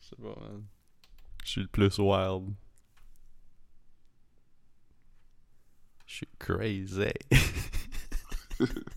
Je 0.00 0.06
sais 0.08 0.16
pas, 0.16 0.40
man. 0.40 0.64
Je 1.44 1.50
suis 1.50 1.62
le 1.62 1.68
plus 1.68 1.98
wild. 1.98 2.54
Je 6.06 6.14
suis 6.16 6.28
crazy. 6.38 7.12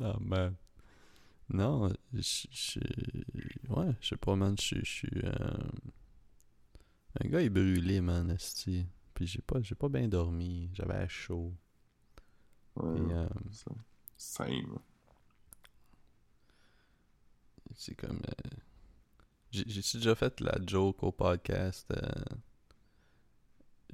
oh 0.00 0.16
man. 0.20 0.56
Non, 1.50 1.90
je, 2.12 2.46
je... 2.50 2.80
Ouais, 3.68 3.92
je 4.00 4.08
sais 4.08 4.16
pas, 4.16 4.34
man. 4.36 4.56
Je 4.60 4.84
suis. 4.84 5.08
euh, 5.24 5.58
Un 7.20 7.28
gars 7.28 7.40
est 7.42 7.48
brûlé, 7.50 8.00
man, 8.00 8.30
esti. 8.30 8.86
Puis 9.14 9.26
j'ai 9.26 9.42
pas, 9.42 9.60
j'ai 9.62 9.74
pas 9.74 9.88
bien 9.88 10.06
dormi. 10.06 10.70
J'avais 10.74 11.08
chaud. 11.08 11.52
Ouais, 12.76 12.98
Et, 12.98 13.12
euh, 13.12 13.28
ça. 13.52 13.70
Same. 14.16 14.78
c'est 17.76 17.94
comme. 17.94 18.20
euh, 18.28 18.50
j'ai- 19.50 19.64
J'ai-tu 19.68 19.96
déjà 19.98 20.14
fait 20.14 20.40
la 20.40 20.58
joke 20.66 21.02
au 21.02 21.12
podcast? 21.12 21.92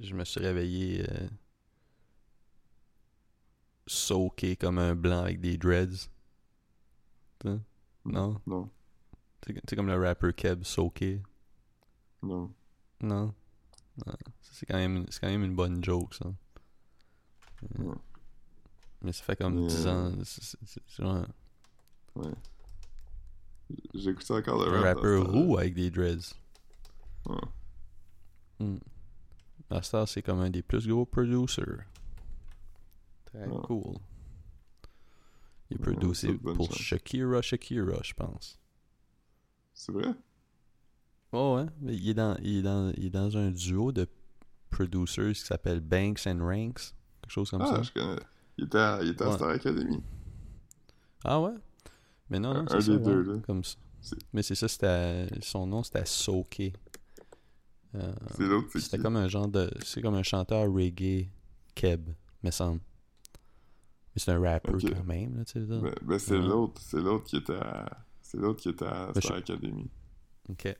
Je 0.01 0.13
me 0.13 0.25
suis 0.25 0.41
réveillé. 0.41 1.05
Soaké 3.85 4.55
comme 4.55 4.79
un 4.79 4.95
blanc 4.95 5.19
avec 5.21 5.39
des 5.39 5.55
dreads? 5.55 6.09
Non? 7.43 7.61
Non, 8.05 8.41
sais 9.69 9.75
comme 9.75 9.87
le 9.87 9.97
rapper 9.99 10.33
Keb, 10.33 10.63
Soaké. 10.63 11.21
non. 12.21 12.53
Non. 13.01 13.33
C'est 14.41 14.65
quand, 14.65 14.77
même- 14.77 15.05
c'est 15.09 15.19
quand 15.19 15.27
même 15.27 15.43
une 15.43 15.55
bonne 15.55 15.83
joke, 15.83 16.13
ça. 16.13 16.25
Euh, 17.79 17.83
Ouais. 17.83 17.95
Mais 19.01 19.11
ça 19.11 19.23
fait 19.23 19.35
comme 19.35 19.59
Mais, 19.61 19.67
10 19.67 19.87
euh, 19.87 19.91
ans. 20.11 20.13
c'est- 20.23 20.43
c'est- 20.43 20.57
c'est- 20.65 20.83
c'est 20.87 21.03
genre 21.03 21.25
Ouais. 22.15 22.31
J'écoutais 23.95 24.33
encore 24.33 24.63
le 24.65 24.79
rap. 24.79 24.95
rappeur 24.97 25.31
roux 25.31 25.57
avec 25.57 25.73
des 25.73 25.89
dreads. 25.89 26.35
Ouais. 27.25 27.35
Hmm. 28.59 28.77
C'est 30.05 30.21
comme 30.21 30.39
un 30.41 30.49
des 30.49 30.61
plus 30.61 30.87
gros 30.87 31.05
producers. 31.05 31.85
Très 33.25 33.47
Ouais. 33.47 33.61
cool. 33.63 33.95
Il 35.71 35.77
est 35.77 36.29
Ouais, 36.43 36.53
pour 36.53 36.67
chance. 36.67 36.77
Shakira, 36.77 37.41
Shakira, 37.41 38.01
je 38.03 38.13
pense. 38.13 38.59
C'est 39.73 39.91
vrai? 39.91 40.13
Oh 41.31 41.55
ouais, 41.55 41.65
mais 41.79 41.95
il 41.95 42.09
est 42.09 42.13
dans, 42.13 42.35
il 42.43 42.57
est 42.57 42.61
dans, 42.61 42.91
il 42.97 43.05
est 43.05 43.09
dans 43.09 43.37
un 43.37 43.51
duo 43.51 43.91
de 43.91 44.05
producers 44.69 45.33
qui 45.33 45.41
s'appelle 45.41 45.79
Banks 45.79 46.27
and 46.27 46.39
Ranks. 46.41 46.93
Quelque 47.21 47.31
chose 47.31 47.49
comme 47.49 47.61
ah, 47.61 47.67
ça. 47.67 47.81
je 47.83 47.91
connais. 47.91 48.19
Il 48.57 48.65
était 48.65 48.77
à, 48.77 48.99
il 49.01 49.09
était 49.09 49.23
à 49.23 49.29
Ouais. 49.29 49.35
Star 49.35 49.49
Academy. 49.49 50.03
Ah 51.23 51.39
ouais? 51.39 51.53
Mais 52.29 52.39
non, 52.39 52.53
non, 52.53 52.61
Un- 52.61 52.67
c'est 52.67 52.81
ça, 52.81 52.91
ouais, 52.91 52.99
deux, 52.99 53.21
là. 53.23 53.39
Comme 53.45 53.63
ça. 53.63 53.77
Mais 54.33 54.43
c'est 54.43 54.55
ça, 54.55 54.67
c'était... 54.67 55.27
Son 55.41 55.67
nom, 55.67 55.83
c'était 55.83 56.05
Soke. 56.05 56.59
Euh, 57.95 58.13
C'est 58.35 58.47
l'autre, 58.47 58.69
c'est 58.73 58.79
c'était 58.79 58.97
comme 58.99 59.15
un 59.15 59.27
genre 59.27 59.47
de... 59.47 59.69
C'est 59.85 60.01
comme 60.01 60.15
un 60.15 60.23
chanteur 60.23 60.71
reggae 60.71 61.29
Keb, 61.75 62.09
me 62.43 62.51
semble. 62.51 62.81
Mais 64.13 64.19
c'est 64.19 64.31
un 64.31 64.41
rappeur 64.41 64.75
Ok. 64.75 64.93
quand 64.93 65.03
même, 65.05 65.37
là, 65.37 65.45
tu 65.45 65.53
sais. 65.53 65.59
Ben, 65.61 65.93
ben, 66.01 66.19
c'est 66.19 66.37
Ouais. 66.37 66.45
l'autre. 66.45 66.81
C'est 66.81 66.99
l'autre 67.01 67.23
qui 67.25 67.37
était 67.37 67.55
à... 67.55 68.05
C'est 68.21 68.37
l'autre 68.37 68.61
qui 68.61 68.69
était 68.69 68.85
à 68.85 69.11
Ben, 69.13 69.21
Star 69.21 69.37
Academy. 69.37 69.89
Ok. 70.49 70.75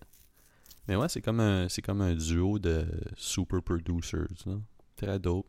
Mais 0.88 0.96
ouais, 0.96 1.08
c'est 1.10 1.22
comme 1.22 1.40
un, 1.40 1.70
c'est 1.70 1.82
comme 1.82 2.02
un 2.02 2.14
duo 2.16 2.60
de 2.60 2.86
super 3.16 3.62
producers, 3.62 4.28
là. 4.46 4.56
Très 4.96 5.20
dope. 5.20 5.48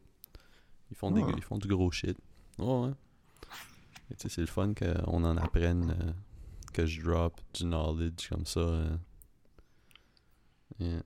Ils 0.90 0.96
font, 0.96 1.10
des, 1.10 1.22
Ouais. 1.22 1.32
ils 1.36 1.42
font 1.42 1.58
du 1.58 1.68
gros 1.68 1.90
shit. 1.90 2.16
Ouais, 2.58 2.66
ouais. 2.66 2.90
Et 4.10 4.14
tu 4.14 4.22
sais, 4.22 4.28
c'est 4.28 4.40
le 4.42 4.46
fun 4.46 4.74
qu'on 4.74 5.24
en 5.24 5.36
apprenne, 5.38 5.96
euh, 6.00 6.12
que 6.72 6.84
je 6.86 7.02
drop 7.02 7.40
du 7.54 7.64
knowledge 7.64 8.28
comme 8.28 8.44
ça. 8.46 8.60
euh. 8.60 8.96
Yeah. 10.78 11.02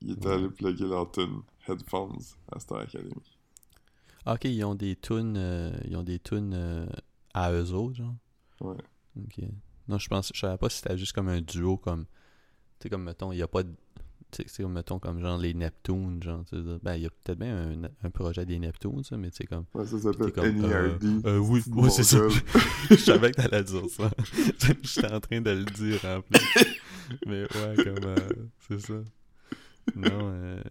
Il 0.00 0.16
Ouais. 0.18 0.26
allé 0.32 0.48
plugger 0.48 0.86
leur 0.86 1.10
tune 1.10 1.42
Headphones 1.68 2.18
à 2.50 2.58
Star 2.60 2.78
Academy. 2.80 3.12
Ah, 4.24 4.34
ok, 4.34 4.44
ils 4.44 4.64
ont 4.64 4.74
des 4.74 4.96
tunes, 4.96 5.34
euh, 5.36 5.72
ils 5.84 5.96
ont 5.96 6.02
des 6.02 6.18
tunes 6.18 6.52
euh, 6.54 6.86
à 7.34 7.52
eux 7.52 7.72
autres, 7.72 7.96
genre. 7.96 8.14
Ouais. 8.60 8.76
Ok. 9.18 9.44
Non, 9.88 9.98
je 9.98 10.08
pense, 10.08 10.30
je 10.34 10.38
savais 10.40 10.56
pas 10.58 10.68
si 10.70 10.78
c'était 10.78 10.96
juste 10.96 11.12
comme 11.12 11.28
un 11.28 11.40
duo, 11.40 11.76
comme, 11.76 12.04
tu 12.78 12.84
sais, 12.84 12.88
comme, 12.90 13.02
mettons, 13.02 13.32
il 13.32 13.38
y 13.38 13.42
a 13.42 13.48
pas 13.48 13.64
de, 13.64 13.72
tu 14.30 14.44
sais, 14.46 14.62
comme, 14.62 14.72
mettons, 14.74 15.00
comme 15.00 15.20
genre 15.20 15.36
les 15.38 15.52
Neptunes, 15.54 16.22
genre, 16.22 16.44
tu 16.44 16.56
sais, 16.56 16.62
ben, 16.82 16.94
il 16.94 17.02
y 17.02 17.06
a 17.06 17.10
peut-être 17.10 17.38
bien 17.38 17.72
un, 17.72 17.82
un 18.04 18.10
projet 18.10 18.46
des 18.46 18.60
Neptunes, 18.60 19.02
ça, 19.02 19.16
mais 19.16 19.30
tu 19.32 19.38
sais, 19.38 19.44
comme, 19.46 19.64
Ouais, 19.74 19.84
ça 19.84 19.98
s'appelle 19.98 20.32
comme, 20.32 20.44
euh, 20.64 20.98
NERD. 20.98 21.26
euh, 21.26 21.38
oui, 21.38 21.60
ouais, 21.72 21.90
c'est 21.90 22.04
ça. 22.04 22.18
je 22.90 22.94
savais 22.96 23.32
que 23.32 23.36
t'allais 23.42 23.64
dire 23.64 23.90
ça. 23.90 24.08
J'étais 24.84 25.12
en 25.12 25.18
train 25.20 25.40
de 25.40 25.50
le 25.50 25.64
dire, 25.64 26.00
en 26.04 26.20
plus. 26.22 26.40
Mais 27.26 27.42
ouais, 27.42 27.74
comme, 27.84 28.04
euh, 28.04 28.28
c'est 28.68 28.80
ça. 28.80 28.94
Non, 29.96 30.30
euh, 30.32 30.62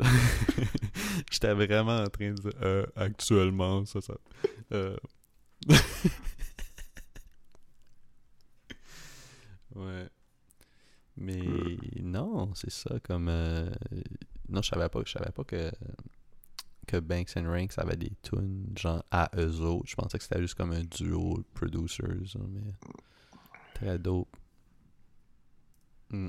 j'étais 1.30 1.54
vraiment 1.54 1.98
en 1.98 2.06
train 2.08 2.30
de 2.30 2.40
dire, 2.40 2.52
euh, 2.62 2.86
actuellement, 2.96 3.84
ça, 3.84 4.00
ça, 4.00 4.14
euh, 4.72 4.96
Ouais. 9.74 10.08
Mais 11.16 11.42
non, 12.00 12.54
c'est 12.54 12.70
ça 12.70 12.98
comme 13.00 13.28
euh, 13.28 13.70
non, 14.48 14.62
je 14.62 14.68
savais 14.68 14.88
pas, 14.88 15.00
je 15.04 15.12
savais 15.12 15.30
pas 15.30 15.44
que 15.44 15.70
que 16.86 16.98
Banks 16.98 17.36
and 17.36 17.48
Ranks 17.50 17.78
avait 17.78 17.96
des 17.96 18.12
tunes 18.22 18.66
genre 18.76 19.02
à 19.10 19.30
eux 19.36 19.60
autres. 19.60 19.88
Je 19.88 19.94
pensais 19.94 20.18
que 20.18 20.24
c'était 20.24 20.40
juste 20.40 20.54
comme 20.54 20.72
un 20.72 20.82
duo 20.84 21.38
de 21.38 21.44
producers, 21.54 22.36
hein, 22.36 22.46
mais 22.48 22.72
très 23.74 23.98
dope. 23.98 24.36
Hmm. 26.10 26.28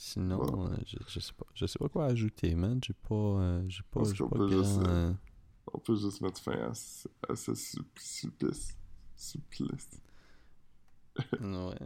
Sinon, 0.00 0.70
euh, 0.70 0.76
je, 0.86 0.96
je 1.08 1.18
sais 1.18 1.32
pas, 1.32 1.44
je 1.54 1.66
sais 1.66 1.78
pas 1.78 1.88
quoi 1.88 2.06
ajouter, 2.06 2.54
man. 2.54 2.78
J'ai 2.84 2.92
pas, 2.94 3.14
euh, 3.14 3.64
j'ai 3.68 3.82
pas, 3.90 3.98
Parce 3.98 4.12
j'ai 4.12 4.18
qu'on 4.22 4.28
pas 4.28 4.36
peut 4.36 4.48
juste, 4.48 4.80
grand, 4.80 4.86
euh, 4.86 5.12
On 5.74 5.78
peut 5.80 5.96
juste 5.96 6.20
mettre 6.20 6.40
fin 6.40 6.52
à, 6.52 6.72
à 7.32 7.36
ce 7.36 7.54
sup- 7.54 7.98
supplice. 7.98 8.76
Supplice. 9.16 9.88
ouais. 11.40 11.78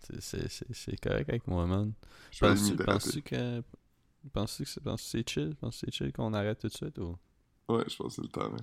C'est- 0.00 0.20
C'est 0.20 0.48
c'est- 0.48 0.74
c'est 0.74 0.96
correct 1.00 1.28
avec 1.30 1.46
moi, 1.46 1.66
man. 1.66 1.92
Penses-tu 2.38 2.76
penses-tu 2.76 3.22
que. 3.22 3.62
Penses-tu 4.32 4.64
que 4.64 4.80
que 4.80 4.96
c'est 4.98 5.28
chill? 5.28 5.54
Penses-tu 5.56 5.86
que 5.86 5.92
c'est 5.92 6.04
chill 6.04 6.12
qu'on 6.12 6.34
arrête 6.34 6.58
tout 6.60 6.68
de 6.68 6.72
suite 6.74 6.98
ou? 6.98 7.16
Ouais, 7.68 7.84
je 7.88 7.96
pense 7.96 8.16
que 8.16 8.22
c'est 8.22 8.22
le 8.22 8.28
temps. 8.28 8.50
là. 8.50 8.58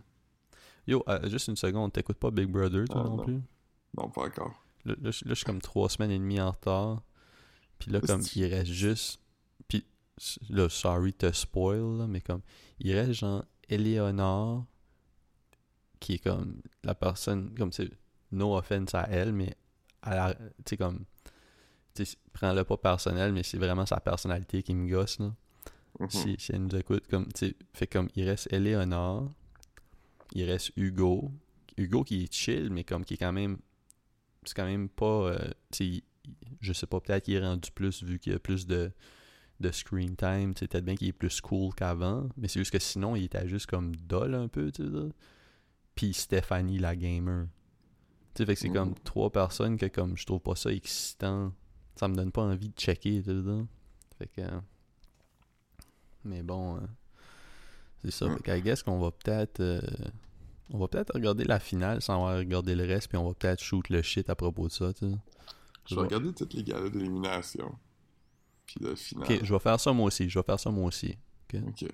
Yo, 0.87 1.03
juste 1.29 1.47
une 1.47 1.55
seconde, 1.55 1.93
t'écoutes 1.93 2.17
pas 2.19 2.29
Big 2.31 2.47
Brother 2.47 2.85
toi 2.87 3.01
Ah, 3.05 3.09
non, 3.09 3.17
non. 3.17 3.23
plus? 3.23 3.41
Non, 3.97 4.09
pas 4.09 4.25
encore. 4.27 4.63
Là, 4.85 4.95
là, 5.01 5.11
je 5.11 5.33
suis 5.33 5.45
comme 5.45 5.61
trois 5.61 5.89
semaines 5.89 6.11
et 6.11 6.17
demie 6.19 6.39
en 6.39 6.51
retard. 6.51 7.01
Puis 7.81 7.91
là, 7.91 7.99
comme 8.01 8.23
il 8.35 8.45
reste 8.45 8.71
juste. 8.71 9.19
Puis 9.67 9.85
là, 10.49 10.69
sorry 10.69 11.13
to 11.13 11.31
spoil, 11.33 11.97
là, 11.97 12.07
mais 12.07 12.21
comme. 12.21 12.41
Il 12.79 12.93
reste 12.93 13.13
genre 13.13 13.43
Eleonore, 13.69 14.65
qui 15.99 16.13
est 16.13 16.19
comme 16.19 16.61
la 16.83 16.95
personne. 16.95 17.53
Comme 17.57 17.71
c'est. 17.71 17.89
No 18.31 18.55
offense 18.55 18.95
à 18.95 19.07
elle, 19.09 19.33
mais. 19.33 19.55
à 20.01 20.15
la- 20.15 20.33
Tu 20.35 20.41
sais, 20.69 20.77
comme. 20.77 21.05
Tu 21.93 22.05
prends-le 22.31 22.63
pas 22.63 22.77
personnel, 22.77 23.33
mais 23.33 23.43
c'est 23.43 23.57
vraiment 23.57 23.85
sa 23.85 23.99
personnalité 23.99 24.63
qui 24.63 24.73
me 24.73 24.89
gosse, 24.89 25.19
là. 25.19 25.33
Mhm. 25.99 26.09
si, 26.09 26.35
si 26.39 26.51
elle 26.53 26.63
nous 26.63 26.75
écoute, 26.77 27.05
comme, 27.07 27.25
tu 27.33 27.47
sais, 27.49 27.55
fait 27.73 27.85
comme, 27.87 28.07
il 28.15 28.23
reste 28.27 28.51
Eleonore, 28.53 29.29
il 30.33 30.45
reste 30.49 30.71
Hugo, 30.77 31.29
Hugo 31.75 32.05
qui 32.05 32.23
est 32.23 32.33
chill, 32.33 32.69
mais 32.71 32.85
comme, 32.85 33.03
qui 33.03 33.15
est 33.15 33.17
quand 33.17 33.33
même, 33.33 33.57
c'est 34.45 34.55
quand 34.55 34.65
même 34.65 34.87
pas, 34.87 35.05
euh, 35.33 35.49
tu 35.69 36.01
je 36.59 36.73
sais 36.73 36.87
pas, 36.87 36.99
peut-être 36.99 37.25
qu'il 37.25 37.35
est 37.35 37.45
rendu 37.45 37.71
plus, 37.71 38.03
vu 38.03 38.19
qu'il 38.19 38.33
y 38.33 38.35
a 38.35 38.39
plus 38.39 38.67
de, 38.67 38.91
de 39.59 39.71
screen 39.71 40.15
time, 40.15 40.53
tu 40.53 40.59
sais, 40.59 40.67
peut-être 40.67 40.85
bien 40.85 40.95
qu'il 40.95 41.07
est 41.07 41.13
plus 41.13 41.41
cool 41.41 41.73
qu'avant, 41.75 42.29
mais 42.37 42.47
c'est 42.47 42.59
juste 42.59 42.71
que 42.71 42.79
sinon, 42.79 43.15
il 43.15 43.25
était 43.25 43.47
juste 43.47 43.67
comme 43.67 43.95
dull 43.95 44.35
un 44.35 44.47
peu, 44.47 44.71
tu 44.71 44.83
sais. 44.83 45.09
Puis 45.95 46.13
Stéphanie, 46.13 46.79
la 46.79 46.95
gamer. 46.95 47.47
Tu 48.33 48.43
sais, 48.43 48.45
fait 48.45 48.53
que 48.53 48.59
c'est 48.61 48.69
comme 48.69 48.95
trois 49.03 49.29
personnes 49.31 49.77
que, 49.77 49.87
comme, 49.87 50.17
je 50.17 50.25
trouve 50.25 50.39
pas 50.39 50.55
ça 50.55 50.71
excitant, 50.71 51.53
ça 51.95 52.07
me 52.07 52.15
donne 52.15 52.31
pas 52.31 52.43
envie 52.43 52.69
de 52.69 52.75
checker, 52.77 53.21
tu 53.23 53.43
sais. 53.43 53.65
Fait 54.17 54.27
que... 54.27 54.41
euh, 54.41 54.59
mais 56.23 56.43
bon, 56.43 56.77
euh, 56.77 56.79
c'est 58.03 58.11
ça. 58.11 58.27
Mm. 58.27 58.37
Fait 58.37 58.43
qu'I 58.43 58.61
guess 58.61 58.83
qu'on 58.83 58.99
va 58.99 59.11
peut-être. 59.11 59.59
euh, 59.59 59.81
on 60.73 60.77
va 60.77 60.87
peut-être 60.87 61.13
regarder 61.13 61.43
la 61.43 61.59
finale 61.59 62.01
sans 62.01 62.13
avoir 62.15 62.37
regardé 62.37 62.75
le 62.75 62.85
reste, 62.85 63.09
puis 63.09 63.17
on 63.17 63.27
va 63.27 63.33
peut-être 63.33 63.61
shoot 63.61 63.89
le 63.89 64.01
shit 64.01 64.29
à 64.29 64.35
propos 64.35 64.67
de 64.67 64.71
ça, 64.71 64.93
tu 64.93 65.09
sais. 65.09 65.17
Je 65.89 65.95
vais 65.95 66.01
regarder 66.01 66.33
toutes 66.33 66.53
les 66.53 66.63
galas 66.63 66.89
d'élimination. 66.89 67.75
Puis 68.65 68.77
le 68.81 68.95
final. 68.95 69.23
Ok, 69.31 69.39
je 69.43 69.53
vais 69.53 69.59
faire 69.59 69.79
ça 69.79 69.91
moi 69.93 70.05
aussi. 70.07 70.29
Je 70.29 70.39
vais 70.39 70.43
faire 70.43 70.59
ça 70.59 70.69
moi 70.71 70.85
aussi. 70.85 71.17
Ok. 71.53 71.85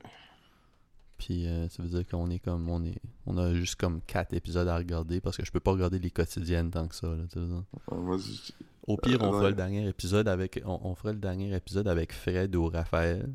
Puis 1.17 1.47
euh, 1.47 1.67
ça 1.69 1.81
veut 1.81 1.89
dire 1.89 2.05
qu'on 2.07 2.29
est 2.29 2.39
comme. 2.39 2.69
On 2.69 2.83
est. 2.83 2.99
On 3.25 3.37
a 3.37 3.53
juste 3.55 3.75
comme 3.75 4.01
quatre 4.01 4.33
épisodes 4.33 4.67
à 4.67 4.77
regarder 4.77 5.19
parce 5.19 5.35
que 5.37 5.43
je 5.45 5.51
peux 5.51 5.59
pas 5.59 5.71
regarder 5.71 5.97
les 5.99 6.11
quotidiennes 6.11 6.69
tant 6.69 6.87
que 6.87 6.93
ça, 6.95 7.07
là, 7.07 7.23
tu 7.31 7.39
sais. 7.39 7.45
Ouais, 7.91 7.97
moi, 7.97 8.17
je- 8.17 8.51
Au 8.85 8.95
pire, 8.97 9.21
on 9.21 9.33
Euh, 9.33 9.37
fera 9.39 9.49
le 9.49 9.55
dernier 9.55 9.87
épisode 9.87 10.27
avec. 10.27 10.61
On, 10.65 10.79
on 10.83 10.95
fera 10.95 11.11
le 11.13 11.19
dernier 11.19 11.53
épisode 11.55 11.87
avec 11.87 12.13
Fred 12.13 12.55
ou 12.55 12.67
Raphaël. 12.69 13.33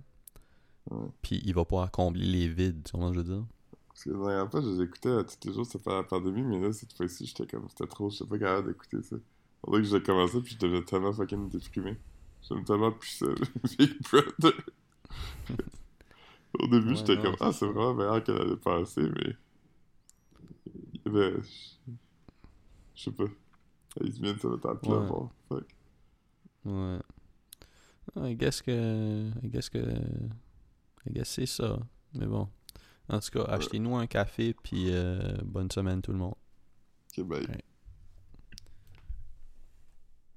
Puis 1.23 1.41
il 1.45 1.55
va 1.55 1.65
pouvoir 1.65 1.91
combler 1.91 2.25
les 2.27 2.49
vides, 2.49 2.83
tu 2.85 2.97
vois 2.97 3.12
je 3.12 3.19
veux 3.19 3.25
dire? 3.25 3.45
Parce 3.88 4.05
que 4.05 4.11
la 4.11 4.19
dernière 4.19 4.51
fois, 4.51 4.61
je 4.62 4.69
les 4.69 4.83
écoutais 4.83 5.23
tous 5.25 5.49
les 5.49 5.53
jours, 5.55 5.67
c'était 5.67 5.79
pas 5.79 5.97
la 5.97 6.03
pandémie, 6.03 6.43
mais 6.43 6.59
là, 6.61 6.73
cette 6.73 6.93
fois-ci, 6.93 7.27
j'étais 7.27 7.47
comme, 7.47 7.69
c'était 7.69 7.87
trop, 7.87 8.11
j'étais 8.11 8.25
pas 8.27 8.38
capable 8.38 8.69
d'écouter 8.69 9.03
ça. 9.03 9.17
On 9.64 9.70
dirait 9.72 9.83
que 9.83 9.88
j'ai 9.88 10.03
commencé, 10.03 10.40
puis 10.42 10.55
je 10.55 10.59
devenais 10.59 10.85
tellement 10.85 11.12
fucking 11.12 11.48
déprimé. 11.48 11.96
J'aime 12.42 12.64
tellement 12.64 12.90
plus 12.92 13.09
ça, 13.11 13.27
Big 13.79 14.01
Brother. 14.03 14.53
Au 16.59 16.66
début, 16.66 16.90
Ouais, 16.90 16.96
j'étais 16.96 17.16
comme, 17.16 17.37
ah, 17.40 17.53
c'est 17.53 17.61
ça. 17.61 17.66
vraiment 17.66 17.94
meilleur 17.94 18.22
que 18.25 18.33
l'année 18.33 18.57
passée, 18.57 19.03
mais. 19.09 19.37
Ben, 21.11 21.42
je 21.42 21.92
je 22.94 23.03
sais 23.05 23.11
pas. 23.11 23.25
Ils 24.01 24.11
viennent 24.12 24.37
le 24.42 24.59
table 24.59 24.81
là, 24.85 24.98
Ouais. 24.98 25.07
bon, 25.09 25.31
fuck. 25.48 25.64
Ouais. 26.64 26.98
Ah, 28.16 28.29
I 28.31 28.37
guess 28.37 28.61
que. 28.62 29.31
I 29.42 29.48
guess 29.48 29.68
que. 29.70 29.79
I 31.07 31.12
guess 31.12 31.29
c'est 31.31 31.46
ça. 31.46 31.79
Mais 32.14 32.27
bon. 32.27 32.48
En 33.09 33.18
tout 33.20 33.31
cas, 33.31 33.44
achetez-nous 33.44 33.96
un 33.96 34.07
café, 34.07 34.55
puis 34.62 34.87
euh, 34.90 35.37
bonne 35.44 35.70
semaine 35.70 36.01
tout 36.03 36.12
le 36.12 36.18
monde. 36.18 36.35
Ok, 37.18 37.25
bye. 37.27 37.40
Ouais. 37.46 37.64